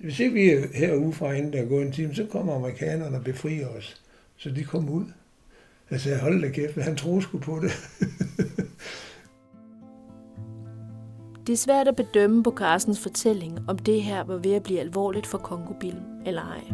Hvis 0.00 0.20
ikke 0.20 0.34
vi 0.34 0.50
er 0.50 0.66
herude 0.74 1.12
fra 1.12 1.32
inden 1.32 1.52
der 1.52 1.64
går 1.64 1.80
en 1.80 1.92
time, 1.92 2.14
så 2.14 2.26
kommer 2.30 2.54
amerikanerne 2.54 3.16
og 3.16 3.24
befrier 3.24 3.68
os. 3.68 4.02
Så 4.36 4.50
de 4.50 4.64
kom 4.64 4.88
ud. 4.88 5.04
Jeg 5.90 6.00
sagde, 6.00 6.18
hold 6.18 6.42
da 6.42 6.48
kæft, 6.48 6.76
han 6.76 6.96
troede 6.96 7.22
sgu 7.22 7.38
på 7.38 7.60
det. 7.62 7.70
det 11.46 11.52
er 11.52 11.56
svært 11.56 11.88
at 11.88 11.96
bedømme 11.96 12.42
på 12.42 12.54
Carstens 12.56 13.00
fortælling, 13.00 13.58
om 13.68 13.78
det 13.78 14.02
her 14.02 14.24
var 14.24 14.36
ved 14.36 14.54
at 14.54 14.62
blive 14.62 14.80
alvorligt 14.80 15.26
for 15.26 15.38
Kongobil 15.38 15.96
eller 16.26 16.42
ej. 16.42 16.64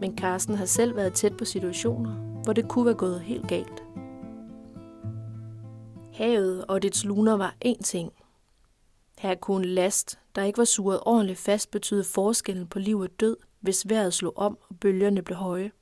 Men 0.00 0.18
Carsten 0.18 0.54
har 0.54 0.66
selv 0.66 0.96
været 0.96 1.12
tæt 1.12 1.36
på 1.36 1.44
situationer, 1.44 2.12
hvor 2.44 2.52
det 2.52 2.68
kunne 2.68 2.86
være 2.86 2.94
gået 2.94 3.20
helt 3.20 3.48
galt. 3.48 3.82
Havet 6.16 6.64
og 6.66 6.82
dets 6.82 7.04
luner 7.04 7.36
var 7.36 7.56
én 7.64 7.82
ting. 7.82 8.12
Her 9.18 9.34
kunne 9.34 9.66
last, 9.66 10.18
der 10.34 10.42
ikke 10.42 10.58
var 10.58 10.64
suret 10.64 11.00
ordentligt 11.06 11.38
fast, 11.38 11.70
betyde 11.70 12.04
forskellen 12.04 12.66
på 12.66 12.78
liv 12.78 12.98
og 12.98 13.20
død, 13.20 13.36
hvis 13.60 13.88
vejret 13.88 14.14
slog 14.14 14.38
om 14.38 14.58
og 14.68 14.76
bølgerne 14.80 15.22
blev 15.22 15.36
høje. 15.36 15.72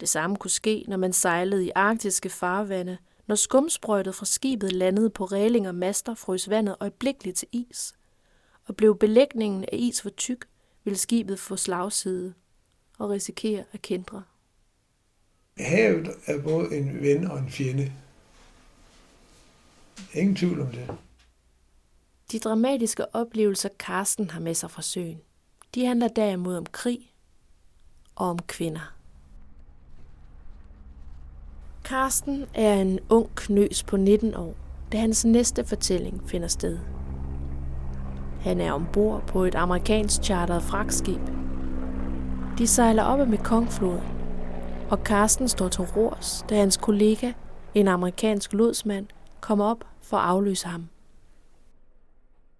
Det 0.00 0.08
samme 0.08 0.36
kunne 0.36 0.50
ske, 0.50 0.84
når 0.88 0.96
man 0.96 1.12
sejlede 1.12 1.66
i 1.66 1.70
arktiske 1.74 2.28
farvande, 2.28 2.98
når 3.26 3.34
skumsprøjtet 3.34 4.14
fra 4.14 4.26
skibet 4.26 4.72
landede 4.72 5.10
på 5.10 5.24
reling 5.24 5.68
og 5.68 5.74
master, 5.74 6.14
frøs 6.14 6.50
vandet 6.50 6.76
øjeblikkeligt 6.80 7.36
til 7.36 7.48
is, 7.52 7.94
og 8.64 8.76
blev 8.76 8.98
belægningen 8.98 9.64
af 9.64 9.76
is 9.76 10.02
for 10.02 10.10
tyk, 10.10 10.48
vil 10.84 10.98
skibet 10.98 11.38
få 11.38 11.56
slagside 11.56 12.34
og 12.98 13.10
risikere 13.10 13.64
at 13.72 13.82
kendre. 13.82 14.22
Havet 15.58 16.08
er 16.26 16.42
både 16.42 16.76
en 16.76 17.02
ven 17.02 17.26
og 17.30 17.38
en 17.38 17.50
fjende. 17.50 17.92
Ingen 20.14 20.36
tvivl 20.36 20.60
om 20.60 20.66
det. 20.66 20.90
De 22.32 22.38
dramatiske 22.38 23.14
oplevelser, 23.14 23.68
Karsten 23.78 24.30
har 24.30 24.40
med 24.40 24.54
sig 24.54 24.70
fra 24.70 24.82
søen, 24.82 25.20
de 25.74 25.86
handler 25.86 26.08
derimod 26.08 26.56
om 26.56 26.66
krig 26.66 27.14
og 28.16 28.28
om 28.28 28.38
kvinder. 28.38 28.94
Karsten 31.84 32.44
er 32.54 32.74
en 32.74 32.98
ung 33.08 33.34
knøs 33.34 33.82
på 33.82 33.96
19 33.96 34.34
år, 34.34 34.54
da 34.92 34.98
hans 34.98 35.24
næste 35.24 35.64
fortælling 35.64 36.30
finder 36.30 36.48
sted. 36.48 36.78
Han 38.40 38.60
er 38.60 38.72
ombord 38.72 39.26
på 39.26 39.44
et 39.44 39.54
amerikansk 39.54 40.22
charteret 40.22 40.62
fragtskib. 40.62 41.20
De 42.58 42.66
sejler 42.66 43.02
op 43.02 43.20
ad 43.20 43.26
Mekongfloden, 43.26 44.08
og 44.90 45.04
Karsten 45.04 45.48
står 45.48 45.68
til 45.68 45.84
rors, 45.84 46.44
da 46.48 46.56
hans 46.56 46.76
kollega, 46.76 47.32
en 47.74 47.88
amerikansk 47.88 48.52
lodsmand, 48.52 49.06
kommer 49.40 49.64
op 49.64 49.84
for 50.02 50.16
at 50.16 50.28
afløse 50.28 50.66
ham. 50.68 50.88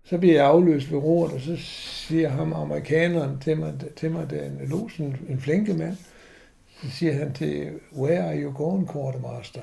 Så 0.05 0.19
bliver 0.19 0.35
jeg 0.35 0.47
afløst 0.47 0.93
ved 0.93 0.99
roret, 0.99 1.33
og 1.33 1.41
så 1.41 1.57
siger 1.57 2.29
ham 2.29 2.53
amerikaneren 2.53 3.39
til 3.41 3.59
mig, 3.59 3.75
til 3.97 4.11
mig 4.11 4.31
der 4.31 4.37
er 4.37 4.47
en 4.47 4.69
losen, 4.69 5.17
en 5.29 5.41
flinke 5.41 5.75
mand, 5.75 5.97
så 6.83 6.91
siger 6.91 7.15
han 7.15 7.33
til, 7.33 7.81
where 7.97 8.23
are 8.23 8.43
you 8.43 8.53
going, 8.53 8.93
quartermaster? 8.93 9.63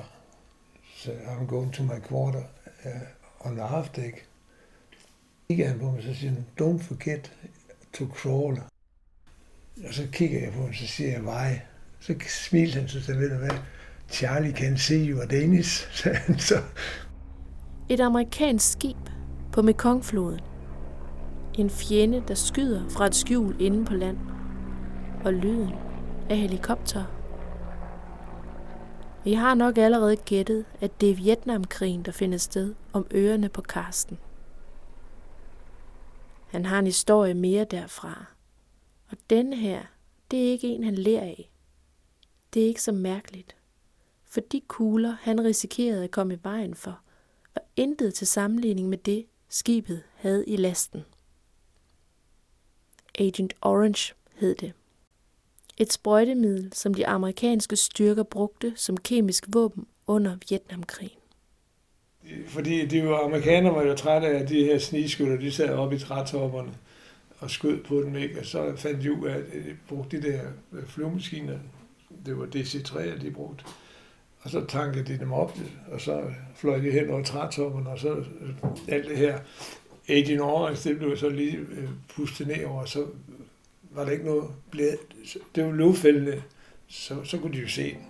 Så 0.96 1.10
I'm 1.10 1.46
going 1.46 1.72
to 1.72 1.82
my 1.82 2.00
quarter 2.08 2.42
uh, 2.84 3.46
on 3.46 3.56
the 3.56 3.66
half 3.66 3.88
deck 3.88 4.28
kigger 5.48 5.68
han 5.68 5.78
på 5.78 5.90
mig, 5.90 6.02
så 6.02 6.14
siger 6.14 6.32
han, 6.32 6.46
don't 6.60 6.82
forget 6.82 7.32
to 7.92 8.06
crawl. 8.06 8.60
Og 9.88 9.94
så 9.94 10.08
kigger 10.12 10.40
jeg 10.40 10.52
på 10.52 10.62
ham, 10.62 10.74
så 10.74 10.86
siger 10.86 11.12
jeg, 11.12 11.22
why? 11.22 11.54
Så 12.00 12.14
smilte 12.28 12.80
han, 12.80 12.88
så 12.88 13.02
sagde, 13.02 13.20
ved 13.20 13.30
du 13.30 13.36
hvad, 13.36 13.58
Charlie 14.10 14.52
can 14.52 14.78
see 14.78 15.10
you 15.10 15.20
are 15.20 15.26
Danish, 15.26 15.88
sagde 15.92 16.16
han 16.16 16.38
så. 16.38 16.62
Et 17.90 18.00
amerikansk 18.00 18.72
skib 18.72 18.96
på 19.52 19.62
Mekongfloden. 19.62 20.40
En 21.58 21.70
fjende, 21.70 22.24
der 22.28 22.34
skyder 22.34 22.88
fra 22.88 23.06
et 23.06 23.14
skjul 23.14 23.60
inde 23.60 23.84
på 23.84 23.94
land. 23.94 24.18
Og 25.24 25.32
lyden 25.32 25.70
af 26.30 26.36
helikopter. 26.36 27.04
I 29.24 29.32
har 29.32 29.54
nok 29.54 29.78
allerede 29.78 30.16
gættet, 30.16 30.64
at 30.80 31.00
det 31.00 31.10
er 31.10 31.14
Vietnamkrigen, 31.14 32.02
der 32.02 32.12
finder 32.12 32.38
sted 32.38 32.74
om 32.92 33.06
ørerne 33.14 33.48
på 33.48 33.62
Karsten. 33.62 34.18
Han 36.46 36.64
har 36.64 36.78
en 36.78 36.86
historie 36.86 37.34
mere 37.34 37.64
derfra. 37.64 38.24
Og 39.10 39.16
denne 39.30 39.56
her, 39.56 39.82
det 40.30 40.38
er 40.46 40.50
ikke 40.50 40.68
en, 40.68 40.84
han 40.84 40.94
lærer 40.94 41.24
af. 41.24 41.50
Det 42.54 42.62
er 42.62 42.66
ikke 42.66 42.82
så 42.82 42.92
mærkeligt. 42.92 43.56
For 44.24 44.40
de 44.40 44.60
kugler, 44.68 45.16
han 45.20 45.44
risikerede 45.44 46.04
at 46.04 46.10
komme 46.10 46.34
i 46.34 46.38
vejen 46.42 46.74
for, 46.74 47.00
intet 47.78 48.14
til 48.14 48.26
sammenligning 48.26 48.88
med 48.88 48.98
det, 48.98 49.26
skibet 49.48 50.02
havde 50.14 50.44
i 50.46 50.56
lasten. 50.56 51.04
Agent 53.18 53.54
Orange 53.62 54.14
hed 54.34 54.54
det. 54.54 54.72
Et 55.76 55.92
sprøjtemiddel, 55.92 56.72
som 56.72 56.94
de 56.94 57.06
amerikanske 57.06 57.76
styrker 57.76 58.22
brugte 58.22 58.72
som 58.76 58.96
kemisk 58.96 59.46
våben 59.52 59.86
under 60.06 60.36
Vietnamkrigen 60.48 61.18
fordi 62.46 62.86
de 62.86 63.04
var, 63.04 63.24
amerikanere 63.24 63.74
var 63.74 63.82
jo 63.82 63.94
trætte 63.94 64.28
af 64.28 64.46
de 64.46 64.64
her 64.64 64.78
snigskytter, 64.78 65.36
de 65.36 65.52
sad 65.52 65.68
oppe 65.68 65.96
i 65.96 65.98
trætopperne 65.98 66.74
og 67.38 67.50
skød 67.50 67.84
på 67.84 68.02
dem, 68.02 68.16
ikke? 68.16 68.40
Og 68.40 68.46
så 68.46 68.72
fandt 68.76 69.02
de 69.02 69.12
ud 69.12 69.26
af, 69.26 69.36
at 69.36 69.44
de 69.52 69.76
brugte 69.88 70.22
de 70.22 70.32
der 70.32 70.40
flyvemaskiner, 70.86 71.58
det 72.26 72.38
var 72.38 72.46
DC-3, 72.46 73.22
de 73.22 73.30
brugte. 73.30 73.64
Og 74.42 74.50
så 74.50 74.64
tankede 74.64 75.04
de 75.04 75.18
dem 75.18 75.32
op, 75.32 75.58
og 75.92 76.00
så 76.00 76.22
fløj 76.54 76.78
de 76.78 76.90
hen 76.90 77.10
over 77.10 77.22
trætoppen, 77.22 77.86
og 77.86 77.98
så 77.98 78.08
øh, 78.14 78.54
alt 78.88 79.08
det 79.08 79.16
her 79.16 79.38
Agent 80.08 80.40
Orange, 80.40 80.88
det 80.88 80.98
blev 80.98 81.16
så 81.16 81.28
lige 81.28 81.56
øh, 81.56 81.88
pustet 82.16 82.46
ned 82.46 82.64
over, 82.64 82.84
så 82.84 83.04
var 83.90 84.04
der 84.04 84.10
ikke 84.10 84.24
noget 84.24 84.44
blæd. 84.70 84.96
Det 85.54 85.64
var 85.64 85.72
løvfældende, 85.72 86.42
så, 86.88 87.14
så 87.24 87.38
kunne 87.38 87.52
de 87.52 87.58
jo 87.58 87.68
se 87.68 87.90
den. 87.90 88.06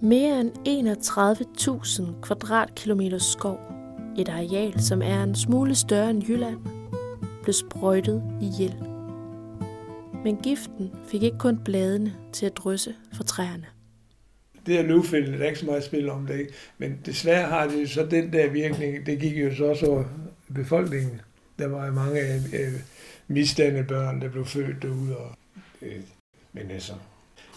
Mere 0.00 0.40
end 0.40 0.50
31.000 2.08 2.20
kvadratkilometer 2.22 3.18
skov, 3.18 3.60
et 4.18 4.28
areal, 4.28 4.80
som 4.80 5.02
er 5.02 5.22
en 5.22 5.34
smule 5.34 5.74
større 5.74 6.10
end 6.10 6.22
Jylland, 6.28 6.58
blev 7.42 7.52
sprøjtet 7.52 8.22
ihjel. 8.42 8.74
Men 10.24 10.36
giften 10.36 10.92
fik 11.06 11.22
ikke 11.22 11.38
kun 11.38 11.58
bladene 11.64 12.14
til 12.32 12.46
at 12.46 12.56
drysse 12.56 12.94
fra 13.12 13.24
træerne. 13.24 13.73
Det 14.66 14.78
er 14.78 14.82
løvfældet, 14.82 15.38
der 15.38 15.44
er 15.44 15.48
ikke 15.48 15.60
så 15.60 15.66
meget 15.66 15.84
spil 15.84 16.10
om 16.10 16.26
det, 16.26 16.38
ikke? 16.38 16.52
men 16.78 17.00
desværre 17.06 17.48
har 17.48 17.66
det 17.66 17.90
så 17.90 18.06
den 18.06 18.32
der 18.32 18.50
virkning, 18.50 19.06
det 19.06 19.20
gik 19.20 19.36
jo 19.36 19.54
så 19.56 19.64
også 19.64 19.86
over 19.86 20.04
befolkningen. 20.54 21.20
Der 21.58 21.66
var 21.66 21.90
mange 21.90 22.20
øh, 22.20 22.36
øh, 22.36 22.72
misdannede 23.28 23.84
børn, 23.84 24.20
der 24.20 24.28
blev 24.28 24.46
født 24.46 24.82
derude, 24.82 25.16
og, 25.16 25.34
øh, 25.82 26.00
men 26.52 26.70
altså, 26.70 26.92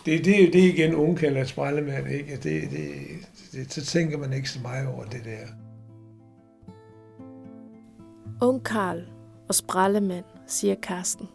det, 0.06 0.26
det, 0.26 0.54
det 0.54 0.64
er 0.64 0.74
igen 0.74 0.96
ungkalder 0.96 1.44
sprællemand, 1.44 2.08
ikke? 2.12 2.36
Det, 2.36 2.44
det, 2.44 2.70
det, 3.52 3.74
så 3.74 3.86
tænker 3.86 4.18
man 4.18 4.34
ikke 4.34 4.50
så 4.50 4.60
meget 4.60 4.88
over 4.88 5.04
det 5.04 5.22
der. 5.26 5.48
Ung 8.42 8.64
Karl 8.64 9.02
og 9.50 9.56
sprællemand, 9.56 10.26
siger 10.48 10.76
Karsten. 10.76 11.28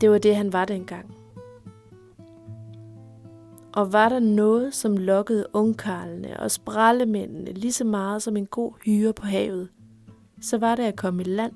Det 0.00 0.10
var 0.10 0.18
det, 0.18 0.36
han 0.36 0.52
var 0.52 0.64
dengang. 0.64 1.15
Og 3.76 3.92
var 3.92 4.08
der 4.08 4.18
noget, 4.18 4.74
som 4.74 4.96
lokkede 4.96 5.46
ungkarlene 5.52 6.40
og 6.40 6.50
sprallemændene 6.50 7.52
lige 7.52 7.72
så 7.72 7.84
meget 7.84 8.22
som 8.22 8.36
en 8.36 8.46
god 8.46 8.72
hyre 8.84 9.12
på 9.12 9.26
havet, 9.26 9.68
så 10.40 10.58
var 10.58 10.74
det 10.74 10.82
at 10.82 10.96
komme 10.96 11.22
i 11.22 11.24
land, 11.24 11.52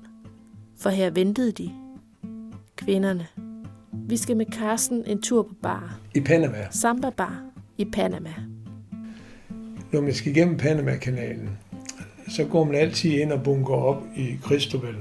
for 0.77 0.89
her 0.89 1.09
ventede 1.09 1.51
de. 1.51 1.71
Kvinderne. 2.75 3.27
Vi 3.91 4.17
skal 4.17 4.37
med 4.37 4.45
Carsten 4.45 5.03
en 5.05 5.21
tur 5.21 5.43
på 5.43 5.53
bar. 5.61 5.99
I 6.15 6.19
Panama. 6.19 6.67
Samba 6.71 7.09
Bar 7.09 7.43
i 7.77 7.85
Panama. 7.85 8.33
Når 9.91 10.01
man 10.01 10.13
skal 10.13 10.31
igennem 10.31 10.57
Panama-kanalen, 10.57 11.49
så 12.29 12.45
går 12.45 12.63
man 12.63 12.75
altid 12.75 13.11
ind 13.11 13.31
og 13.31 13.43
bunker 13.43 13.73
op 13.73 14.03
i 14.17 14.37
Cristobal, 14.41 14.95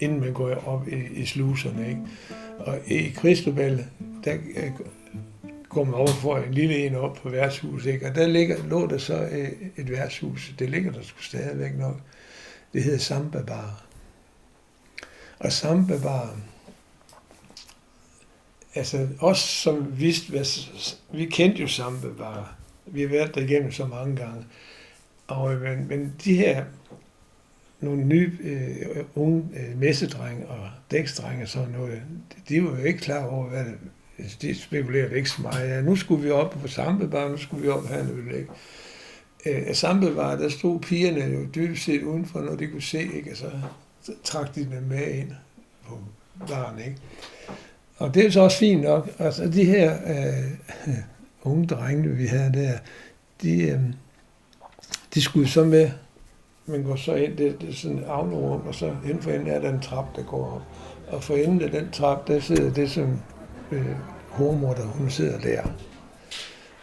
inden 0.00 0.20
man 0.20 0.32
går 0.32 0.50
op 0.66 0.88
i, 0.88 1.20
i 1.20 1.24
sluserne. 1.24 1.88
Ikke? 1.88 2.00
Og 2.58 2.78
i 2.86 3.12
Cristobal, 3.14 3.84
der 4.24 4.36
øh, 5.72 5.74
går 5.74 5.84
man 5.84 5.94
over 5.94 6.08
for 6.08 6.38
en 6.38 6.54
lille 6.54 6.86
en 6.86 6.94
op 6.94 7.16
på 7.22 7.28
værtshuset, 7.28 7.92
ikke? 7.92 8.06
og 8.06 8.14
der 8.14 8.26
ligger, 8.26 8.64
lå 8.64 8.86
der 8.86 8.98
så 8.98 9.28
øh, 9.32 9.52
et 9.76 9.90
værtshus. 9.90 10.54
Det 10.58 10.70
ligger 10.70 10.92
der 10.92 11.02
sgu 11.02 11.20
stadigvæk 11.22 11.78
nok. 11.78 11.96
Det 12.72 12.82
hedder 12.82 12.98
Samba 12.98 13.42
Bar. 13.42 13.84
Og 15.38 15.52
Samba 15.52 15.98
Bar, 15.98 16.36
altså 18.74 19.08
os 19.20 19.38
som 19.38 19.98
vidste, 19.98 20.30
hvad, 20.30 20.44
vi 21.12 21.24
kendte 21.24 21.60
jo 21.60 21.68
Samba 21.68 22.08
Bar. 22.18 22.56
Vi 22.86 23.00
har 23.00 23.08
været 23.08 23.34
der 23.34 23.40
igennem 23.40 23.72
så 23.72 23.86
mange 23.86 24.16
gange. 24.16 24.44
Og, 25.26 25.54
øh, 25.54 25.62
men, 25.62 25.88
men 25.88 26.14
de 26.24 26.36
her 26.36 26.64
nogle 27.80 28.04
nye 28.04 28.38
øh, 28.40 29.04
unge 29.14 29.44
øh, 29.56 29.78
messedrenge 29.78 30.46
og 30.46 30.70
dæksdrenge 30.90 31.42
og 31.42 31.48
sådan 31.48 31.70
noget, 31.70 32.02
de 32.48 32.64
var 32.64 32.70
jo 32.70 32.84
ikke 32.84 32.98
klar 32.98 33.24
over, 33.26 33.48
hvad 33.48 33.64
det, 33.64 33.78
altså, 34.22 34.36
de 34.42 34.54
spekulerede 34.54 35.16
ikke 35.16 35.30
så 35.30 35.42
meget. 35.42 35.68
Ja, 35.68 35.80
nu 35.80 35.96
skulle 35.96 36.24
vi 36.24 36.30
op 36.30 36.50
på 36.50 36.68
Sambebar, 36.68 37.28
nu 37.28 37.36
skulle 37.36 37.62
vi 37.62 37.68
op 37.68 37.86
her 37.86 38.04
nu 38.04 38.12
øl, 38.12 38.34
ikke? 38.34 39.68
Øh, 39.68 39.74
Sambebar, 39.74 40.36
der 40.36 40.48
stod 40.48 40.80
pigerne 40.80 41.24
jo 41.24 41.44
dybest 41.54 41.84
set 41.84 42.02
udenfor, 42.02 42.40
når 42.40 42.54
de 42.54 42.66
kunne 42.66 42.82
se, 42.82 43.00
ikke? 43.02 43.30
Og 43.30 43.36
så, 43.36 43.50
så 44.02 44.12
trak 44.24 44.54
de 44.54 44.60
dem 44.60 44.82
med 44.82 45.14
ind 45.14 45.30
på 45.88 45.98
baren, 46.48 46.78
ikke? 46.78 46.96
Og 47.96 48.14
det 48.14 48.26
er 48.26 48.30
så 48.30 48.40
også 48.40 48.58
fint 48.58 48.82
nok. 48.82 49.08
Altså, 49.18 49.48
de 49.48 49.64
her 49.64 49.94
øh, 50.06 50.94
unge 51.42 51.66
drenge, 51.66 52.08
vi 52.08 52.26
havde 52.26 52.52
der, 52.52 52.78
de, 53.42 53.62
øh, 53.62 53.80
de 55.14 55.22
skulle 55.22 55.48
så 55.48 55.64
med, 55.64 55.90
man 56.66 56.82
går 56.82 56.96
så 56.96 57.14
ind, 57.14 57.36
det, 57.36 57.60
det 57.60 57.68
er 57.68 57.74
sådan 57.74 57.98
et 57.98 58.04
avlerum, 58.08 58.66
og 58.66 58.74
så 58.74 58.94
inden 59.04 59.22
for 59.22 59.30
enden 59.30 59.48
er 59.48 59.60
der 59.60 59.72
en 59.72 59.80
trap, 59.80 60.16
der 60.16 60.22
går 60.22 60.54
op. 60.54 60.62
Og 61.08 61.22
for 61.22 61.34
enden 61.34 61.62
af 61.62 61.70
den 61.70 61.90
trap, 61.90 62.28
der 62.28 62.40
sidder 62.40 62.72
det, 62.72 62.90
som 62.90 63.20
øh, 63.72 63.86
hormor, 64.32 64.74
hun 64.74 65.10
sidder 65.10 65.38
der. 65.38 65.62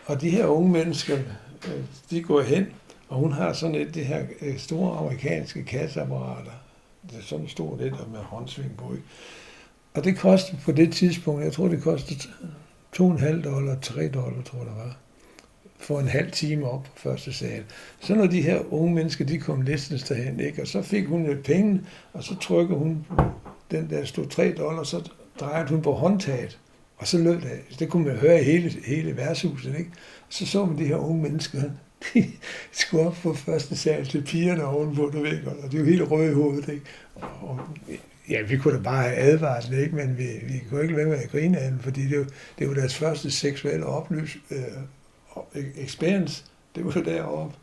Og 0.06 0.22
de 0.22 0.30
her 0.30 0.46
unge 0.46 0.70
mennesker, 0.70 1.18
øh, 1.68 1.84
de 2.10 2.22
går 2.22 2.42
hen, 2.42 2.66
og 3.10 3.18
hun 3.18 3.32
har 3.32 3.54
sådan 3.54 3.76
et, 3.76 3.96
det 3.96 4.06
her 4.06 4.24
øh, 4.42 4.58
store 4.58 4.98
amerikanske 4.98 5.64
kasseapparater. 5.64 6.52
Det 7.10 7.18
er 7.18 7.24
sådan 7.24 7.48
stort 7.48 7.82
et 7.82 8.12
med 8.12 8.20
håndsving 8.20 8.78
på, 8.78 8.94
ikke? 8.94 9.06
Og 9.94 10.04
det 10.04 10.18
kostede 10.18 10.58
på 10.66 10.72
det 10.72 10.94
tidspunkt, 10.94 11.44
jeg 11.44 11.54
tror 11.54 11.68
det 11.68 11.84
kostede 11.84 12.20
2,5 12.98 13.44
dollar, 13.44 13.80
3 13.82 14.08
dollar, 14.08 14.42
tror 14.42 14.58
jeg 14.58 14.68
det 14.68 14.76
var 14.76 14.98
for 15.80 16.00
en 16.00 16.08
halv 16.08 16.32
time 16.32 16.70
op 16.70 16.84
på 16.84 16.92
første 16.96 17.34
sal. 17.34 17.64
Så 18.00 18.16
når 18.16 18.28
de 18.28 18.42
her 18.42 18.74
unge 18.74 18.96
mennesker, 18.96 19.26
de 19.26 19.38
kom 19.38 19.62
listens 19.62 20.04
derhen, 20.04 20.40
ikke? 20.40 20.62
og 20.62 20.68
så 20.68 20.82
fik 20.82 21.08
hun 21.08 21.28
lidt 21.28 21.44
penge, 21.44 21.82
og 22.14 22.24
så 22.24 22.36
trykker 22.36 22.76
hun 22.76 23.06
den 23.72 23.90
der 23.90 24.06
stod 24.06 24.26
3 24.26 24.54
dollar, 24.58 24.84
så 24.84 25.10
drejede 25.40 25.70
hun 25.70 25.82
på 25.82 25.94
håndtaget, 25.94 26.60
og 27.00 27.08
så 27.08 27.18
lød 27.18 27.42
det. 27.42 27.80
Det 27.80 27.90
kunne 27.90 28.06
man 28.06 28.16
høre 28.16 28.42
i 28.42 28.44
hele, 28.44 28.74
hele 28.86 29.18
værtshuset, 29.18 29.76
ikke? 29.78 29.92
Så 30.30 30.46
så 30.46 30.66
man 30.66 30.78
de 30.78 30.86
her 30.86 30.96
unge 30.96 31.22
mennesker, 31.22 31.62
de 32.14 32.26
skulle 32.72 33.08
op 33.08 33.18
på 33.24 33.34
første 33.34 33.78
sal 33.78 34.06
til 34.06 34.24
pigerne 34.24 34.66
ovenpå, 34.66 35.10
du 35.14 35.22
ved 35.22 35.46
og 35.64 35.72
de 35.72 35.80
var 35.80 35.86
helt 35.86 36.12
røde 36.12 36.32
i 36.32 36.34
hovedet, 36.34 36.70
ikke? 36.70 36.86
Og, 37.42 37.60
ja, 38.30 38.42
vi 38.42 38.58
kunne 38.58 38.78
da 38.78 38.82
bare 38.84 39.04
have 39.04 39.16
advaret 39.16 39.68
det, 39.72 39.82
ikke? 39.82 39.96
men 39.96 40.18
vi, 40.18 40.24
vi 40.24 40.62
kunne 40.70 40.82
ikke 40.82 40.96
lade 40.96 41.10
være 41.10 41.24
at 41.24 41.32
grine 41.32 41.58
af 41.58 41.72
dem, 41.72 41.80
fordi 41.80 42.08
det 42.08 42.20
var, 42.20 42.28
det 42.60 42.68
var 42.68 42.74
deres 42.74 42.96
første 42.96 43.32
seksuelle 43.32 43.86
oplys, 43.86 44.38
øh, 44.52 44.58
e-, 45.56 45.84
experience, 45.84 46.46
det 46.76 46.86
var 46.86 46.92
deroppe. 46.92 47.56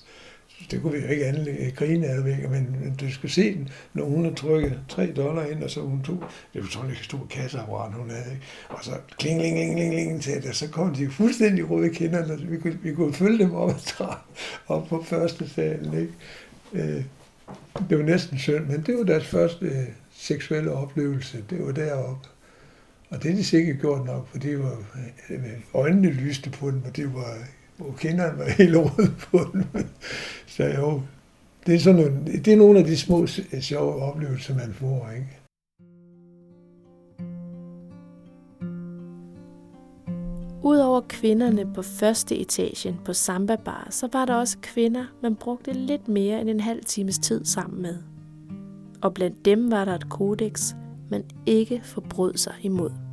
Det 0.70 0.82
kunne 0.82 0.92
vi 0.92 0.98
jo 0.98 1.08
ikke 1.08 1.26
anlægge, 1.26 1.66
øh, 1.66 1.72
grine 1.72 2.06
af, 2.06 2.20
men, 2.22 2.76
men 2.80 2.96
du 3.00 3.12
skulle 3.12 3.32
se 3.32 3.54
den, 3.54 3.68
når 3.94 4.04
hun 4.04 4.24
har 4.24 4.32
trykket 4.32 4.80
3 4.88 5.12
dollar 5.16 5.44
ind, 5.44 5.62
og 5.62 5.70
så 5.70 5.80
hun 5.80 6.02
tog, 6.02 6.24
det 6.52 6.62
var 6.62 6.68
sådan 6.70 6.90
en 6.90 6.96
stor 7.02 7.26
kasseapparat, 7.30 7.92
hun 7.92 8.10
havde, 8.10 8.32
ikke? 8.32 8.46
og 8.68 8.84
så 8.84 8.90
kling, 9.18 9.40
kling, 9.40 9.56
kling, 9.56 9.76
kling, 9.76 9.92
kling 9.92 10.22
til 10.22 10.34
det, 10.34 10.48
og 10.48 10.54
så 10.54 10.68
kom 10.68 10.94
de 10.94 11.10
fuldstændig 11.10 11.70
røde 11.70 11.90
kinder, 11.90 12.32
og 12.32 12.50
vi 12.50 12.58
kunne, 12.58 12.78
vi 12.82 12.94
kunne 12.94 13.14
følge 13.14 13.38
dem 13.38 13.54
op, 13.54 13.72
og 13.98 14.16
op 14.66 14.88
på 14.88 15.02
første 15.02 15.48
salen, 15.48 15.94
ikke? 16.00 16.12
Øh, 16.72 17.04
det 17.88 17.98
var 17.98 18.04
næsten 18.04 18.38
synd, 18.38 18.66
men 18.66 18.82
det 18.82 18.98
var 18.98 19.04
deres 19.04 19.26
første 19.26 19.66
øh, 19.66 19.86
seksuelle 20.12 20.72
oplevelse, 20.72 21.44
det 21.50 21.66
var 21.66 21.72
deroppe. 21.72 22.28
Og 23.10 23.22
det 23.22 23.30
er 23.30 23.34
de 23.34 23.44
sikkert 23.44 23.80
gjort 23.80 24.06
nok, 24.06 24.28
for 24.28 24.38
det 24.38 24.58
var, 24.58 24.84
øh, 25.30 25.36
øh, 25.36 25.52
øjnene 25.74 26.10
lyste 26.10 26.50
på 26.50 26.70
dem, 26.70 26.82
og 26.84 26.96
det 26.96 27.14
var 27.14 27.38
hvor 27.76 27.94
kinderne 27.98 28.38
var 28.38 28.44
helt 28.44 28.76
røde 28.84 29.14
på 29.30 29.38
den. 29.52 29.66
Så 30.46 30.64
jo, 30.64 31.02
det 31.66 31.74
er, 31.74 31.78
sådan 31.78 32.00
nogle, 32.00 32.24
det 32.26 32.48
er 32.48 32.56
nogle 32.56 32.78
af 32.78 32.84
de 32.84 32.96
små 32.96 33.26
sjove 33.60 33.94
oplevelser, 33.94 34.54
man 34.54 34.74
får, 34.74 35.10
ikke? 35.16 35.40
Udover 40.62 41.00
kvinderne 41.08 41.74
på 41.74 41.82
første 41.82 42.36
etagen 42.36 43.00
på 43.04 43.12
Samba 43.12 43.56
Bar, 43.56 43.86
så 43.90 44.08
var 44.12 44.24
der 44.24 44.34
også 44.34 44.58
kvinder, 44.62 45.04
man 45.22 45.36
brugte 45.36 45.72
lidt 45.72 46.08
mere 46.08 46.40
end 46.40 46.50
en 46.50 46.60
halv 46.60 46.84
times 46.84 47.18
tid 47.18 47.44
sammen 47.44 47.82
med. 47.82 47.98
Og 49.02 49.14
blandt 49.14 49.44
dem 49.44 49.70
var 49.70 49.84
der 49.84 49.94
et 49.94 50.08
kodex, 50.08 50.74
man 51.10 51.24
ikke 51.46 51.80
forbrød 51.84 52.36
sig 52.36 52.54
imod. 52.62 53.05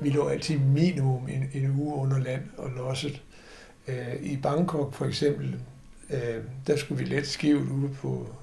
Vi 0.00 0.10
lå 0.10 0.28
altid 0.28 0.58
minimum 0.58 1.28
en, 1.28 1.50
en 1.54 1.80
uge 1.80 1.94
under 1.94 2.18
land 2.18 2.42
og 2.56 2.70
losset. 2.70 3.22
Øh, 3.88 4.22
I 4.22 4.36
Bangkok 4.36 4.94
for 4.94 5.06
eksempel, 5.06 5.56
øh, 6.10 6.44
der 6.66 6.76
skulle 6.76 7.04
vi 7.04 7.14
let 7.14 7.26
skivet 7.26 7.70
ude 7.70 7.88
på, 7.88 8.34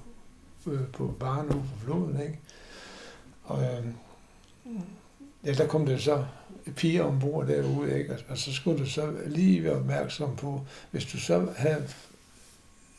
øh, 0.66 0.86
på 0.92 1.16
baren 1.20 1.46
ude 1.46 1.62
på 1.62 1.84
floden, 1.84 2.20
ikke? 2.20 2.38
Og 3.42 3.62
øh, 3.62 3.84
ja, 5.44 5.52
der 5.52 5.66
kom 5.66 5.86
det 5.86 6.02
så 6.02 6.24
piger 6.76 7.02
ombord 7.02 7.46
derude, 7.46 7.98
ikke? 7.98 8.12
Og, 8.12 8.18
og 8.28 8.38
så 8.38 8.52
skulle 8.52 8.78
du 8.78 8.86
så 8.86 9.12
lige 9.26 9.64
være 9.64 9.76
opmærksom 9.76 10.36
på, 10.36 10.66
hvis 10.90 11.04
du 11.04 11.18
så 11.18 11.46
havde 11.56 11.88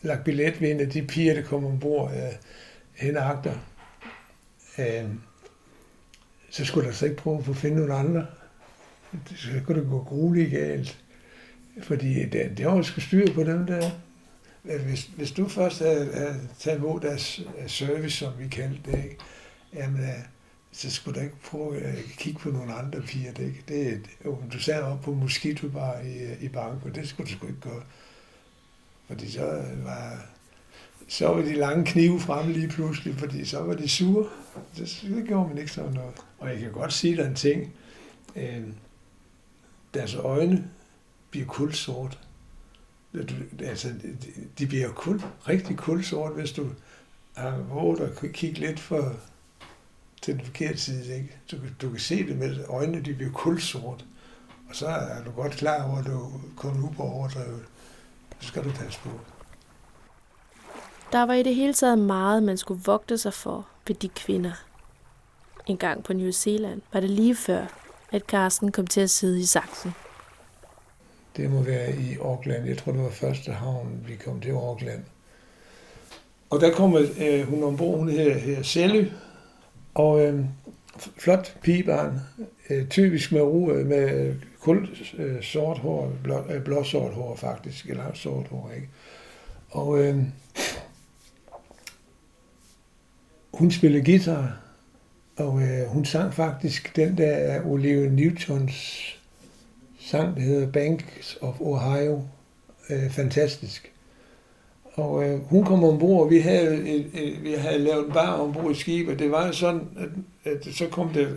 lagt 0.02 0.24
billet 0.24 0.62
ved 0.62 0.72
en 0.72 0.80
af 0.80 0.90
de 0.90 1.02
piger, 1.02 1.34
der 1.34 1.42
kom 1.42 1.66
ombord 1.66 2.12
øh, 2.12 2.34
hen 2.94 3.18
agter, 3.18 3.54
øh, 4.80 5.06
så 6.52 6.66
skulle 6.66 6.88
der 6.88 6.94
så 6.94 7.06
ikke 7.06 7.18
prøve 7.18 7.44
at 7.50 7.56
finde 7.56 7.78
nogle 7.78 7.94
andre. 7.94 8.26
Så 9.36 9.48
kunne 9.66 9.82
det 9.82 9.90
gå 9.90 10.04
grueligt 10.04 10.52
galt. 10.52 10.98
Fordi 11.82 12.26
det, 12.26 12.58
det 12.58 12.66
var 12.66 12.82
sgu 12.82 13.02
styr 13.02 13.34
på 13.34 13.44
dem 13.44 13.66
der. 13.66 13.92
Hvis, 14.62 15.04
hvis 15.04 15.32
du 15.32 15.48
først 15.48 15.80
havde, 15.80 16.14
havde 16.14 16.50
taget 16.60 16.78
imod 16.78 17.00
deres 17.00 17.42
service, 17.68 18.18
som 18.18 18.34
vi 18.40 18.48
kaldte 18.48 18.92
det, 18.92 19.04
ikke? 19.04 19.18
Jamen, 19.74 20.10
så 20.72 20.92
skulle 20.92 21.20
du 21.20 21.24
ikke 21.24 21.42
prøve 21.46 21.82
at 21.82 21.96
kigge 22.18 22.40
på 22.40 22.50
nogle 22.50 22.74
andre 22.74 23.02
piger. 23.02 23.34
Det, 23.34 23.46
ikke? 23.46 23.64
Det, 23.68 24.06
du 24.54 24.60
sad 24.60 24.82
op 24.82 25.02
på 25.02 25.14
Mosquito 25.14 25.70
Bar 25.70 26.00
i, 26.00 26.24
øh, 26.24 26.44
i 26.44 26.50
og 26.56 26.96
det 26.96 27.10
skulle 27.10 27.32
du 27.32 27.38
sgu 27.38 27.48
ikke 27.48 27.60
gøre. 27.60 27.84
Fordi 29.08 29.32
så 29.32 29.64
var, 29.84 30.26
så 31.08 31.28
var 31.28 31.42
de 31.42 31.54
lange 31.54 31.86
knive 31.86 32.20
frem 32.20 32.52
lige 32.52 32.68
pludselig, 32.68 33.16
fordi 33.16 33.46
så 33.46 33.60
var 33.60 33.74
de 33.74 33.90
sure. 33.90 34.30
Det, 34.78 35.02
det 35.04 35.28
gjorde 35.28 35.50
man 35.50 35.58
ikke 35.58 35.72
sådan 35.72 35.94
noget. 35.94 36.14
Og 36.40 36.50
jeg 36.50 36.60
kan 36.60 36.72
godt 36.72 36.94
sige 36.94 37.18
dig 37.18 37.28
en 37.28 37.36
ting. 37.36 37.74
Øh, 38.36 38.64
deres 39.94 40.16
øjne 40.16 40.70
bliver 41.32 41.46
kulsort. 41.46 42.20
Altså, 43.60 43.94
de 44.60 44.68
bliver 44.68 44.94
kul, 44.94 45.22
rigtig 45.48 45.78
kulsort, 45.78 46.34
hvis 46.34 46.52
du 46.52 46.70
har 47.34 47.58
våget 47.58 48.00
at 48.00 48.32
kigge 48.34 48.60
lidt 48.60 48.80
for 48.80 49.16
til 50.22 50.34
den 50.34 50.46
forkerte 50.46 50.78
side. 50.78 51.16
Ikke? 51.16 51.38
Du, 51.52 51.58
du 51.82 51.90
kan 51.90 52.00
se 52.00 52.28
det 52.28 52.38
med 52.38 52.66
øjnene, 52.68 53.02
de 53.02 53.14
bliver 53.14 53.32
kulsort. 53.32 54.06
Og 54.70 54.76
så 54.76 54.88
er 54.88 55.24
du 55.24 55.32
godt 55.32 55.52
klar 55.52 55.84
over, 55.84 55.98
at 55.98 56.06
du 56.06 56.32
kun 56.56 56.84
er 56.84 56.94
på 56.96 57.04
overdrevet. 57.04 57.64
Så 58.40 58.48
skal 58.48 58.64
du 58.64 58.72
passe 58.72 59.00
på. 59.00 59.10
Der 61.12 61.24
var 61.24 61.34
i 61.34 61.44
det 61.44 61.56
hele 61.56 61.74
taget 61.74 62.00
meget, 62.00 62.44
man 62.44 62.58
skulle 62.58 62.82
vogte 62.86 63.18
sig 63.18 63.34
for 63.34 63.68
ved 63.88 63.96
de 63.96 64.10
kvinder. 64.10 64.52
En 65.68 65.78
gang 65.78 66.04
på 66.04 66.14
New 66.14 66.32
Zealand 66.32 66.82
var 66.94 67.00
det 67.00 67.10
lige 67.10 67.36
før, 67.36 67.66
at 68.12 68.22
Carsten 68.22 68.72
kom 68.72 68.88
til 68.88 69.02
at 69.02 69.10
sidde 69.10 69.40
i 69.40 69.46
saksen. 69.46 69.92
Det 71.38 71.52
må 71.52 71.62
være 71.62 71.96
i 71.96 72.18
Auckland. 72.22 72.68
Jeg 72.68 72.78
tror, 72.78 72.92
det 72.92 73.02
var 73.04 73.10
første 73.10 73.52
havn, 73.52 74.04
vi 74.08 74.16
kom 74.16 74.42
til 74.42 74.52
Auckland. 74.52 75.04
Og 76.50 76.62
der 76.62 76.74
kommer 76.74 77.02
øh, 77.22 77.48
hun 77.48 77.64
ombord, 77.64 77.98
hun 77.98 78.10
hedder, 78.10 78.38
hedder 78.38 78.64
Sally, 78.64 79.06
og 79.94 80.22
øh, 80.22 80.46
flot 81.18 81.58
pigebarn, 81.62 82.20
øh, 82.70 82.88
typisk 82.88 83.32
med 83.32 83.42
ru, 83.42 83.72
øh, 83.72 83.86
med 83.86 84.36
kul 84.60 84.90
øh, 85.18 85.44
sort 85.44 85.78
hår, 85.78 86.12
blå, 86.24 86.44
øh, 86.50 86.64
blå 86.64 86.84
sort 86.84 87.14
hår 87.14 87.36
faktisk, 87.36 87.90
eller 87.90 88.14
sort 88.14 88.48
hår, 88.48 88.72
ikke? 88.76 88.90
Og 89.70 90.00
øh, 90.00 90.24
hun 93.62 93.72
spillede 93.72 94.06
guitar, 94.06 94.58
og 95.38 95.62
øh, 95.62 95.88
hun 95.88 96.06
sang 96.06 96.34
faktisk 96.34 96.96
den 96.96 97.18
der 97.18 97.36
af 97.36 97.62
Olivia 97.66 98.10
Newtons 98.10 99.20
sang, 100.00 100.36
der 100.36 100.42
hedder 100.42 100.72
Banks 100.72 101.38
of 101.42 101.60
Ohio. 101.60 102.24
Øh, 102.90 103.10
fantastisk. 103.10 103.92
Og 104.94 105.30
øh, 105.30 105.40
hun 105.40 105.66
kom 105.66 105.84
ombord, 105.84 106.24
og 106.24 106.30
vi 106.30 106.40
havde, 106.40 106.90
et, 106.90 107.10
et, 107.14 107.44
vi 107.44 107.54
havde 107.54 107.80
lavet 107.80 108.06
en 108.06 108.14
bar 108.14 108.34
ombord 108.34 108.72
i 108.72 108.76
skibet. 108.76 109.20
Det 109.20 109.32
var 109.32 109.52
sådan, 109.52 109.82
at, 110.44 110.54
at 110.54 110.76
så 110.76 110.88
kom 110.88 111.10
der 111.10 111.28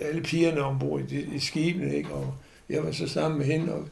alle 0.00 0.22
pigerne 0.22 0.60
ombord 0.60 1.00
i, 1.00 1.34
i 1.34 1.38
skibene, 1.38 1.96
ikke? 1.96 2.10
og 2.10 2.34
jeg 2.68 2.84
var 2.84 2.92
så 2.92 3.08
sammen 3.08 3.38
med 3.38 3.46
hende, 3.46 3.74
og 3.74 3.88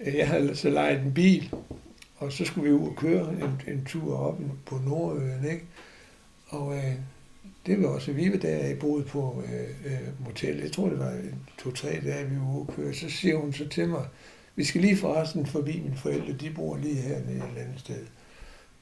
jeg 0.00 0.28
havde 0.28 0.56
så 0.56 0.70
lejet 0.70 1.00
en 1.00 1.14
bil, 1.14 1.54
og 2.16 2.32
så 2.32 2.44
skulle 2.44 2.70
vi 2.70 2.76
ud 2.76 2.88
og 2.88 2.96
køre 2.96 3.32
en, 3.32 3.74
en 3.74 3.84
tur 3.84 4.18
op 4.18 4.38
på 4.66 4.80
Nordøen, 4.86 5.44
ikke? 5.50 5.64
Og 6.48 6.76
øh, 6.76 6.94
det 7.66 7.82
var 7.82 7.88
også, 7.88 8.12
vi 8.12 8.32
var 8.32 8.38
der, 8.38 8.48
jeg 8.48 8.78
boede 8.78 9.04
på 9.04 9.42
øh, 9.46 9.92
øh, 9.92 10.26
motel. 10.26 10.56
Jeg 10.56 10.72
tror, 10.72 10.88
det 10.88 10.98
var 10.98 11.12
to-tre 11.58 12.00
dage, 12.04 12.30
vi 12.30 12.36
var 12.36 12.58
ude 12.58 12.66
køre. 12.76 12.94
Så 12.94 13.10
siger 13.10 13.36
hun 13.36 13.52
så 13.52 13.68
til 13.68 13.88
mig, 13.88 14.04
vi 14.56 14.64
skal 14.64 14.80
lige 14.80 14.96
forresten 14.96 15.46
forbi 15.46 15.80
mine 15.80 15.96
forældre, 15.96 16.32
de 16.32 16.50
bor 16.50 16.76
lige 16.76 16.94
hernede 16.94 17.36
et 17.36 17.42
eller 17.48 17.62
andet 17.62 17.80
sted. 17.80 18.06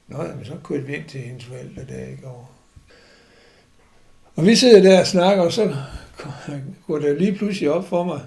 Nå, 0.08 0.22
jamen, 0.22 0.44
så 0.44 0.56
kørte 0.64 0.86
vi 0.86 0.94
ind 0.94 1.04
til 1.08 1.20
hendes 1.20 1.44
forældre 1.44 1.84
der, 1.88 2.04
i 2.04 2.16
Og, 2.24 2.46
og 4.34 4.46
vi 4.46 4.56
sidder 4.56 4.82
der 4.82 5.00
og 5.00 5.06
snakker, 5.06 5.42
og 5.42 5.52
så 5.52 5.76
går 6.86 6.98
det 6.98 7.18
lige 7.18 7.34
pludselig 7.34 7.70
op 7.70 7.88
for 7.88 8.04
mig. 8.04 8.20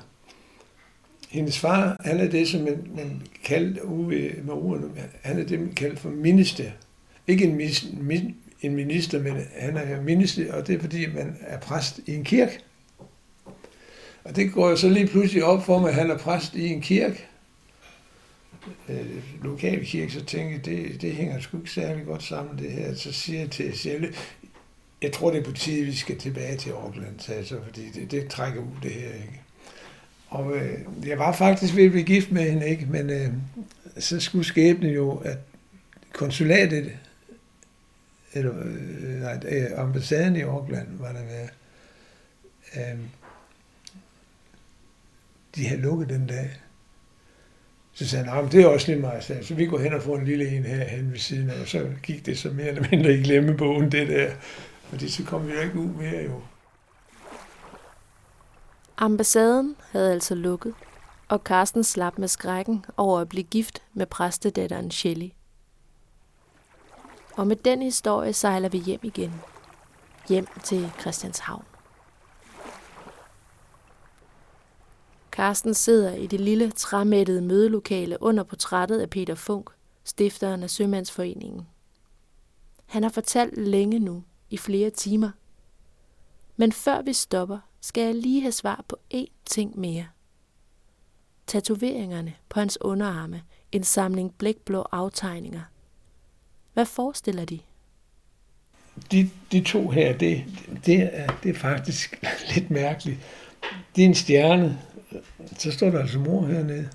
Hendes 1.30 1.60
far, 1.60 1.98
han 2.00 2.20
er 2.20 2.30
det, 2.30 2.48
som 2.48 2.62
man, 2.62 2.88
man 2.96 3.22
kaldte 3.44 3.86
ude 3.86 4.34
med 4.44 4.54
ordene, 4.54 4.88
han 5.22 5.40
er 5.40 5.46
det, 5.46 5.60
man 5.60 5.74
kaldte 5.74 5.98
for 5.98 6.10
minister. 6.10 6.72
Ikke 7.28 7.46
en, 7.46 7.56
mis, 7.56 7.86
min, 7.94 8.36
en 8.62 8.76
minister, 8.76 9.20
men 9.20 9.48
han 9.56 9.78
er 9.78 10.02
minister, 10.02 10.54
og 10.54 10.68
det 10.68 10.76
er 10.76 10.80
fordi, 10.80 11.06
man 11.06 11.38
er 11.42 11.60
præst 11.60 12.00
i 12.06 12.16
en 12.16 12.24
kirke. 12.24 12.60
Og 14.24 14.36
det 14.36 14.52
går 14.52 14.70
jo 14.70 14.76
så 14.76 14.90
lige 14.90 15.08
pludselig 15.08 15.44
op 15.44 15.66
for 15.66 15.80
mig, 15.80 15.90
at 15.90 15.96
han 15.96 16.12
er 16.12 16.18
præst 16.18 16.56
i 16.56 16.68
en 16.68 16.82
kirke 16.82 17.28
øh, 18.90 19.44
lokale 19.44 19.86
kirke, 19.86 20.12
så 20.12 20.26
tænkte 20.26 20.54
jeg, 20.54 20.66
det, 20.66 21.02
det 21.02 21.14
hænger 21.14 21.40
sgu 21.40 21.58
ikke 21.58 21.72
særlig 21.72 22.06
godt 22.06 22.24
sammen, 22.24 22.58
det 22.58 22.72
her. 22.72 22.96
Så 22.96 23.12
siger 23.12 23.40
jeg 23.40 23.52
til 23.52 23.78
Sjælle, 23.78 24.14
jeg 25.02 25.12
tror, 25.12 25.32
det 25.32 25.40
er 25.40 25.44
på 25.44 25.52
tide, 25.52 25.86
vi 25.86 25.96
skal 25.96 26.18
tilbage 26.18 26.58
til 26.58 26.72
Auckland, 26.72 27.20
sagde 27.20 27.46
så, 27.46 27.56
fordi 27.66 27.90
det, 27.92 28.12
det 28.12 28.28
trækker 28.28 28.62
ud, 28.62 28.68
det 28.84 28.92
her, 28.92 29.14
ikke? 29.14 29.42
Og 30.28 30.56
øh, 30.58 30.80
jeg 31.08 31.20
var 31.20 31.32
faktisk 31.32 31.76
ved 31.76 31.86
at 31.86 31.92
blive 31.92 32.04
gift 32.04 32.32
med 32.32 32.52
hende, 32.52 32.70
ikke? 32.70 32.86
Men 32.90 33.10
øh, 33.10 33.28
så 33.98 34.20
skulle 34.20 34.46
skæbne 34.46 34.90
jo, 34.90 35.16
at 35.16 35.38
konsulatet, 36.14 36.92
eller 38.38 38.54
øh, 38.60 39.22
nej, 39.22 39.40
øh, 39.48 39.80
ambassaden 39.80 40.36
i 40.36 40.42
Auckland, 40.42 40.88
var 41.00 41.12
der 41.12 41.24
ved, 41.24 41.48
øh, 42.76 43.00
de 45.56 45.68
havde 45.68 45.82
lukket 45.82 46.10
den 46.10 46.28
dag. 46.28 46.50
Så 47.94 48.08
sagde 48.08 48.26
han, 48.26 48.52
det 48.52 48.62
er 48.62 48.68
også 48.68 48.88
lige 48.88 49.02
meget. 49.02 49.24
Så 49.24 49.54
vi 49.56 49.66
går 49.66 49.80
hen 49.80 49.94
og 49.94 50.02
får 50.02 50.18
en 50.18 50.26
lille 50.26 50.48
en 50.50 50.64
her 50.64 50.84
hen 50.84 51.12
ved 51.12 51.20
siden 51.20 51.50
af, 51.50 51.62
og 51.62 51.68
så 51.68 51.88
gik 52.04 52.26
det 52.26 52.38
så 52.38 52.50
mere 52.50 52.68
eller 52.68 52.88
mindre 52.92 53.14
i 53.14 53.24
glemmebogen, 53.24 53.92
det 53.92 54.08
der. 54.08 54.32
Fordi 54.84 55.10
så 55.10 55.24
kom 55.24 55.48
vi 55.48 55.54
jo 55.54 55.60
ikke 55.60 55.80
ud 55.80 55.90
mere 55.90 56.24
jo. 56.24 56.42
Ambassaden 58.98 59.76
havde 59.92 60.14
altså 60.14 60.36
lukket, 60.36 60.74
og 61.28 61.42
Carsten 61.46 61.84
slap 61.84 62.18
med 62.18 62.28
skrækken 62.28 62.86
over 62.98 63.20
at 63.20 63.30
blive 63.30 63.44
gift 63.44 63.82
med 63.94 64.06
præstedatteren 64.06 64.92
Shelley. 64.92 65.30
Og 67.38 67.48
med 67.48 67.56
den 67.56 67.82
historie 67.82 68.34
sejler 68.34 68.70
vi 68.70 68.78
hjem 68.78 69.00
igen. 69.04 69.34
Hjem 70.30 70.48
til 70.64 70.92
Christianshavn. 71.00 71.64
Carsten 75.32 75.74
sidder 75.74 76.14
i 76.14 76.28
det 76.28 76.40
lille 76.40 76.72
træmættede 76.72 77.42
mødelokale 77.42 78.18
under 78.22 78.44
portrættet 78.44 79.00
af 79.00 79.10
Peter 79.10 79.36
Funk, 79.36 79.70
stifteren 80.04 80.64
af 80.64 80.70
Sømandsforeningen. 80.70 81.68
Han 82.86 83.04
har 83.04 83.10
fortalt 83.10 83.58
længe 83.58 84.00
nu, 84.00 84.24
i 84.50 84.58
flere 84.58 84.90
timer. 84.90 85.32
Men 86.56 86.72
før 86.72 87.02
vi 87.02 87.14
stopper, 87.14 87.60
skal 87.82 88.04
jeg 88.04 88.16
lige 88.16 88.42
have 88.42 88.52
svar 88.52 88.86
på 88.88 88.98
én 89.14 89.32
ting 89.46 89.80
mere. 89.80 90.08
Tatoveringerne 91.48 92.34
på 92.50 92.60
hans 92.60 92.78
underarme, 92.82 93.44
en 93.72 93.84
samling 93.84 94.36
blækblå 94.38 94.86
aftegninger. 94.92 95.62
Hvad 96.78 96.86
forestiller 96.86 97.46
de? 97.46 97.60
De, 99.12 99.30
de 99.52 99.62
to 99.62 99.90
her, 99.90 100.18
det, 100.18 100.44
det, 100.86 101.10
er, 101.14 101.38
det 101.44 101.50
er 101.50 101.60
faktisk 101.60 102.24
lidt 102.56 102.72
mærkeligt. 102.72 103.18
Det 103.96 104.02
er 104.02 104.08
en 104.08 104.16
stjerne, 104.16 104.80
så 105.58 105.72
står 105.72 105.90
der 105.90 106.00
altså 106.00 106.20
mor 106.20 106.46
hernede. 106.46 106.90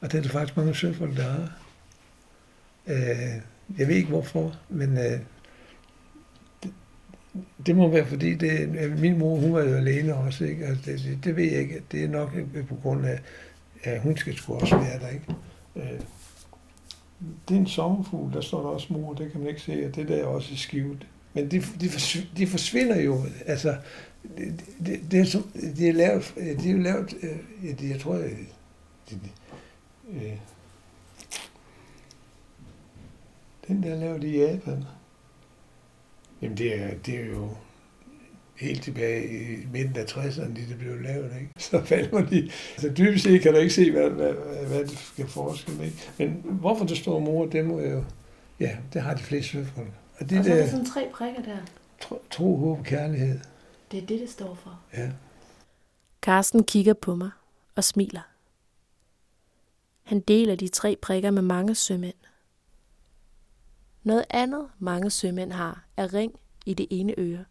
Og 0.00 0.12
det 0.12 0.18
er 0.18 0.22
der 0.22 0.28
faktisk 0.28 0.56
mange 0.56 0.74
søfolk, 0.74 1.16
der 1.16 1.22
har. 1.22 1.52
Øh, 2.86 3.40
jeg 3.78 3.88
ved 3.88 3.96
ikke 3.96 4.08
hvorfor, 4.08 4.56
men 4.68 4.98
øh, 4.98 5.20
det, 6.62 6.72
det 7.66 7.76
må 7.76 7.88
være 7.88 8.06
fordi, 8.06 8.34
det, 8.34 8.76
øh, 8.78 8.98
min 8.98 9.18
mor 9.18 9.36
hun 9.36 9.52
var 9.52 9.62
jo 9.62 9.74
alene 9.74 10.14
også, 10.14 10.44
ikke? 10.44 10.66
Altså, 10.66 10.90
det, 10.90 11.18
det 11.24 11.36
ved 11.36 11.44
jeg 11.44 11.60
ikke. 11.60 11.82
Det 11.92 12.04
er 12.04 12.08
nok 12.08 12.36
øh, 12.54 12.66
på 12.66 12.74
grund 12.74 13.06
af, 13.06 13.20
at 13.82 14.00
hun 14.00 14.16
skal 14.16 14.36
sgu 14.36 14.54
også 14.54 14.76
være 14.76 14.98
der. 14.98 15.08
Ikke? 15.08 15.34
Øh, 15.76 16.00
det 17.48 17.54
er 17.54 17.60
en 17.60 17.66
sommerfugl, 17.66 18.32
der 18.32 18.40
står 18.40 18.62
der 18.62 18.68
også 18.68 18.92
mor, 18.92 19.14
det 19.14 19.32
kan 19.32 19.40
man 19.40 19.48
ikke 19.48 19.60
se, 19.60 19.86
og 19.86 19.96
det 19.96 20.08
der 20.08 20.16
er 20.16 20.26
også 20.26 20.56
skivet. 20.56 21.06
Men 21.34 21.50
de, 21.50 21.60
de, 21.60 21.88
de 22.36 22.46
forsvinder 22.46 23.00
jo, 23.00 23.24
altså 23.46 23.76
det, 24.38 24.64
det, 24.86 25.00
det, 25.10 25.20
er, 25.20 25.24
som, 25.24 25.42
de 25.76 25.88
er 25.88 25.92
lavet, 25.92 26.34
de 26.36 26.70
er 26.70 26.76
lavet, 26.76 27.14
øh, 27.22 27.90
jeg 27.90 28.00
tror, 28.00 28.14
øh, 28.14 28.30
de, 29.10 29.14
de, 29.14 29.30
øh, 30.12 30.38
den 33.68 33.82
der 33.82 33.90
er 33.90 33.96
lavet 33.96 34.24
i 34.24 34.38
Japan. 34.38 34.84
Jamen 36.42 36.56
det 36.56 36.82
er, 36.82 36.94
det 37.06 37.14
er 37.14 37.26
jo 37.26 37.48
helt 38.60 38.82
tilbage 38.82 39.28
i 39.28 39.66
midten 39.72 39.96
af 39.96 40.04
60'erne, 40.04 40.56
de 40.56 40.68
det 40.68 40.78
blev 40.78 41.00
lavet, 41.00 41.32
ikke? 41.40 41.52
Så 41.58 41.84
falder 41.84 42.26
de. 42.26 42.50
Altså 42.72 42.92
dybest 42.98 43.24
set 43.24 43.42
kan 43.42 43.52
du 43.52 43.58
ikke 43.58 43.74
se, 43.74 43.90
hvad, 43.90 44.10
hvad, 44.10 44.32
hvad, 44.32 44.66
hvad 44.66 44.84
det 44.84 44.98
skal 44.98 45.28
forske 45.28 45.72
med. 45.72 45.90
Men 46.18 46.42
hvorfor 46.44 46.84
der 46.86 46.94
står 46.94 47.18
mor, 47.18 47.46
det 47.46 47.64
må 47.64 47.80
jo, 47.80 48.04
ja, 48.60 48.76
det 48.92 49.02
har 49.02 49.14
de 49.14 49.22
fleste 49.22 49.50
søfolk. 49.50 49.92
Og, 50.18 50.30
det 50.30 50.38
og 50.38 50.44
så 50.44 50.52
er 50.52 50.56
der 50.56 50.66
sådan 50.66 50.86
tre 50.86 51.08
prikker 51.12 51.42
der. 51.42 51.56
Tro, 52.00 52.22
tro 52.30 52.56
håb, 52.56 52.84
kærlighed. 52.84 53.40
Det 53.90 54.02
er 54.02 54.06
det, 54.06 54.20
det 54.20 54.30
står 54.30 54.54
for. 54.54 54.80
Ja. 54.96 55.10
Karsten 56.22 56.64
kigger 56.64 56.94
på 56.94 57.14
mig 57.14 57.30
og 57.76 57.84
smiler. 57.84 58.22
Han 60.02 60.20
deler 60.20 60.54
de 60.54 60.68
tre 60.68 60.96
prikker 61.02 61.30
med 61.30 61.42
mange 61.42 61.74
sømænd. 61.74 62.14
Noget 64.02 64.24
andet 64.30 64.66
mange 64.78 65.10
sømænd 65.10 65.52
har 65.52 65.84
er 65.96 66.14
ring 66.14 66.32
i 66.66 66.74
det 66.74 66.86
ene 66.90 67.14
øre. 67.18 67.44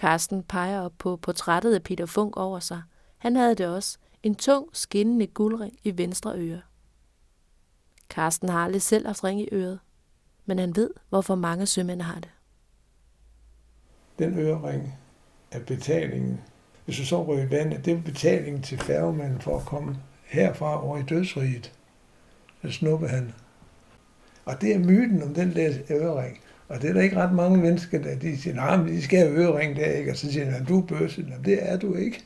Karsten 0.00 0.42
peger 0.42 0.80
op 0.80 0.92
på 0.98 1.16
portrættet 1.16 1.74
af 1.74 1.82
Peter 1.82 2.06
Funk 2.06 2.36
over 2.36 2.60
sig. 2.60 2.82
Han 3.18 3.36
havde 3.36 3.54
det 3.54 3.66
også. 3.66 3.98
En 4.22 4.34
tung, 4.34 4.68
skinnende 4.72 5.26
guldring 5.26 5.78
i 5.84 5.98
venstre 5.98 6.38
øre. 6.38 6.60
Karsten 8.10 8.48
har 8.48 8.64
aldrig 8.64 8.82
selv 8.82 9.06
haft 9.06 9.24
ring 9.24 9.40
i 9.40 9.48
øret, 9.52 9.78
men 10.46 10.58
han 10.58 10.76
ved, 10.76 10.90
hvorfor 11.08 11.34
mange 11.34 11.66
sømænd 11.66 12.02
har 12.02 12.20
det. 12.20 12.30
Den 14.18 14.38
ørering 14.38 14.98
er 15.50 15.60
betalingen. 15.60 16.40
Hvis 16.84 16.96
du 16.96 17.04
så 17.04 17.24
ryger 17.24 17.46
i 17.46 17.50
vandet, 17.50 17.84
det 17.84 17.92
er 17.92 18.02
betalingen 18.02 18.62
til 18.62 18.78
færgemanden 18.78 19.40
for 19.40 19.58
at 19.58 19.66
komme 19.66 19.96
herfra 20.24 20.84
over 20.86 20.98
i 20.98 21.02
dødsriget. 21.02 21.72
Så 22.62 22.70
snupper 22.70 23.08
han. 23.08 23.34
Og 24.44 24.60
det 24.60 24.74
er 24.74 24.78
myten 24.78 25.22
om 25.22 25.34
den 25.34 25.54
der 25.54 25.72
ørering. 25.90 26.40
Og 26.70 26.82
det 26.82 26.90
er 26.90 26.94
der 26.94 27.00
ikke 27.00 27.16
ret 27.16 27.32
mange 27.32 27.58
mennesker, 27.58 28.02
der 28.02 28.18
de 28.18 28.36
siger, 28.38 28.54
nej, 28.54 28.76
men 28.76 28.88
de 28.88 29.02
skal 29.02 29.18
have 29.18 29.32
ørering 29.32 29.76
der, 29.76 29.86
ikke? 29.86 30.10
Og 30.10 30.16
så 30.16 30.32
siger 30.32 30.50
han, 30.50 30.64
du 30.64 30.80
er 30.80 30.86
bøsse. 30.86 31.26
Jamen, 31.30 31.44
det 31.44 31.58
er 31.70 31.76
du 31.76 31.94
ikke. 31.94 32.22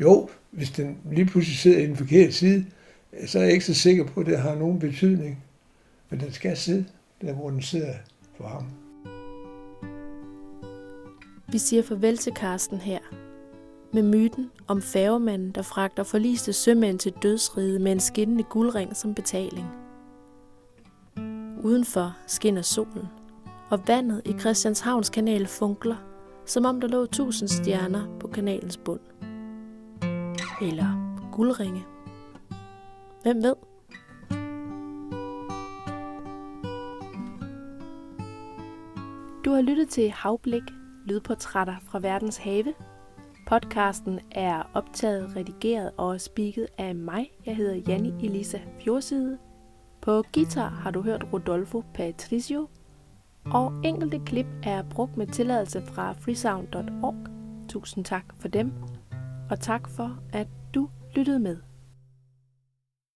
Jo, 0.00 0.28
hvis 0.50 0.70
den 0.70 0.98
lige 1.10 1.26
pludselig 1.26 1.58
sidder 1.58 1.78
i 1.78 1.86
den 1.86 1.96
forkerte 1.96 2.32
side, 2.32 2.64
øh, 3.12 3.28
så 3.28 3.38
er 3.38 3.42
jeg 3.42 3.52
ikke 3.52 3.64
så 3.64 3.74
sikker 3.74 4.04
på, 4.04 4.20
at 4.20 4.26
det 4.26 4.38
har 4.38 4.54
nogen 4.54 4.78
betydning. 4.78 5.44
Men 6.10 6.20
den 6.20 6.32
skal 6.32 6.56
sidde 6.56 6.84
der, 7.20 7.32
hvor 7.32 7.50
den 7.50 7.62
sidder 7.62 7.94
for 8.36 8.46
ham. 8.46 8.64
Vi 11.52 11.58
siger 11.58 11.82
farvel 11.82 12.16
til 12.16 12.32
Karsten 12.32 12.78
her, 12.78 12.98
med 13.92 14.02
myten 14.02 14.50
om 14.66 14.82
færgemanden, 14.82 15.50
der 15.50 15.62
fragter 15.62 16.02
forliste 16.02 16.52
sømænd 16.52 16.98
til 16.98 17.12
dødsride 17.22 17.78
med 17.78 17.92
en 17.92 18.00
skinnende 18.00 18.44
guldring 18.44 18.96
som 18.96 19.14
betaling. 19.14 19.66
Udenfor 21.62 22.16
skinner 22.26 22.62
solen, 22.62 23.06
og 23.72 23.88
vandet 23.88 24.22
i 24.24 24.32
Christianshavns 24.38 25.10
kanal 25.10 25.46
funkler, 25.46 25.96
som 26.46 26.64
om 26.64 26.80
der 26.80 26.88
lå 26.88 27.06
tusind 27.06 27.48
stjerner 27.48 28.18
på 28.20 28.28
kanalens 28.28 28.76
bund. 28.76 29.00
Eller 30.62 31.18
guldringe. 31.32 31.84
Hvem 33.22 33.42
ved? 33.42 33.54
Du 39.44 39.50
har 39.50 39.62
lyttet 39.62 39.88
til 39.88 40.10
Havblik, 40.10 40.62
lydportrætter 41.06 41.76
fra 41.84 41.98
verdens 41.98 42.36
have. 42.36 42.74
Podcasten 43.46 44.20
er 44.30 44.62
optaget, 44.74 45.36
redigeret 45.36 45.90
og 45.96 46.20
spiket 46.20 46.66
af 46.78 46.94
mig. 46.94 47.30
Jeg 47.46 47.56
hedder 47.56 47.82
Janni 47.88 48.26
Elisa 48.26 48.58
Fjordside. 48.80 49.38
På 50.00 50.22
guitar 50.32 50.68
har 50.68 50.90
du 50.90 51.02
hørt 51.02 51.26
Rodolfo 51.32 51.84
Patricio, 51.94 52.68
og 53.44 53.72
enkelte 53.84 54.18
klip 54.26 54.46
er 54.62 54.82
brugt 54.82 55.16
med 55.16 55.26
tilladelse 55.26 55.82
fra 55.82 56.12
freesound.org. 56.12 57.16
Tusind 57.68 58.04
tak 58.04 58.24
for 58.38 58.48
dem, 58.48 58.72
og 59.50 59.60
tak 59.60 59.88
for, 59.88 60.18
at 60.32 60.48
du 60.74 60.88
lyttede 61.14 61.38
med. 61.38 61.71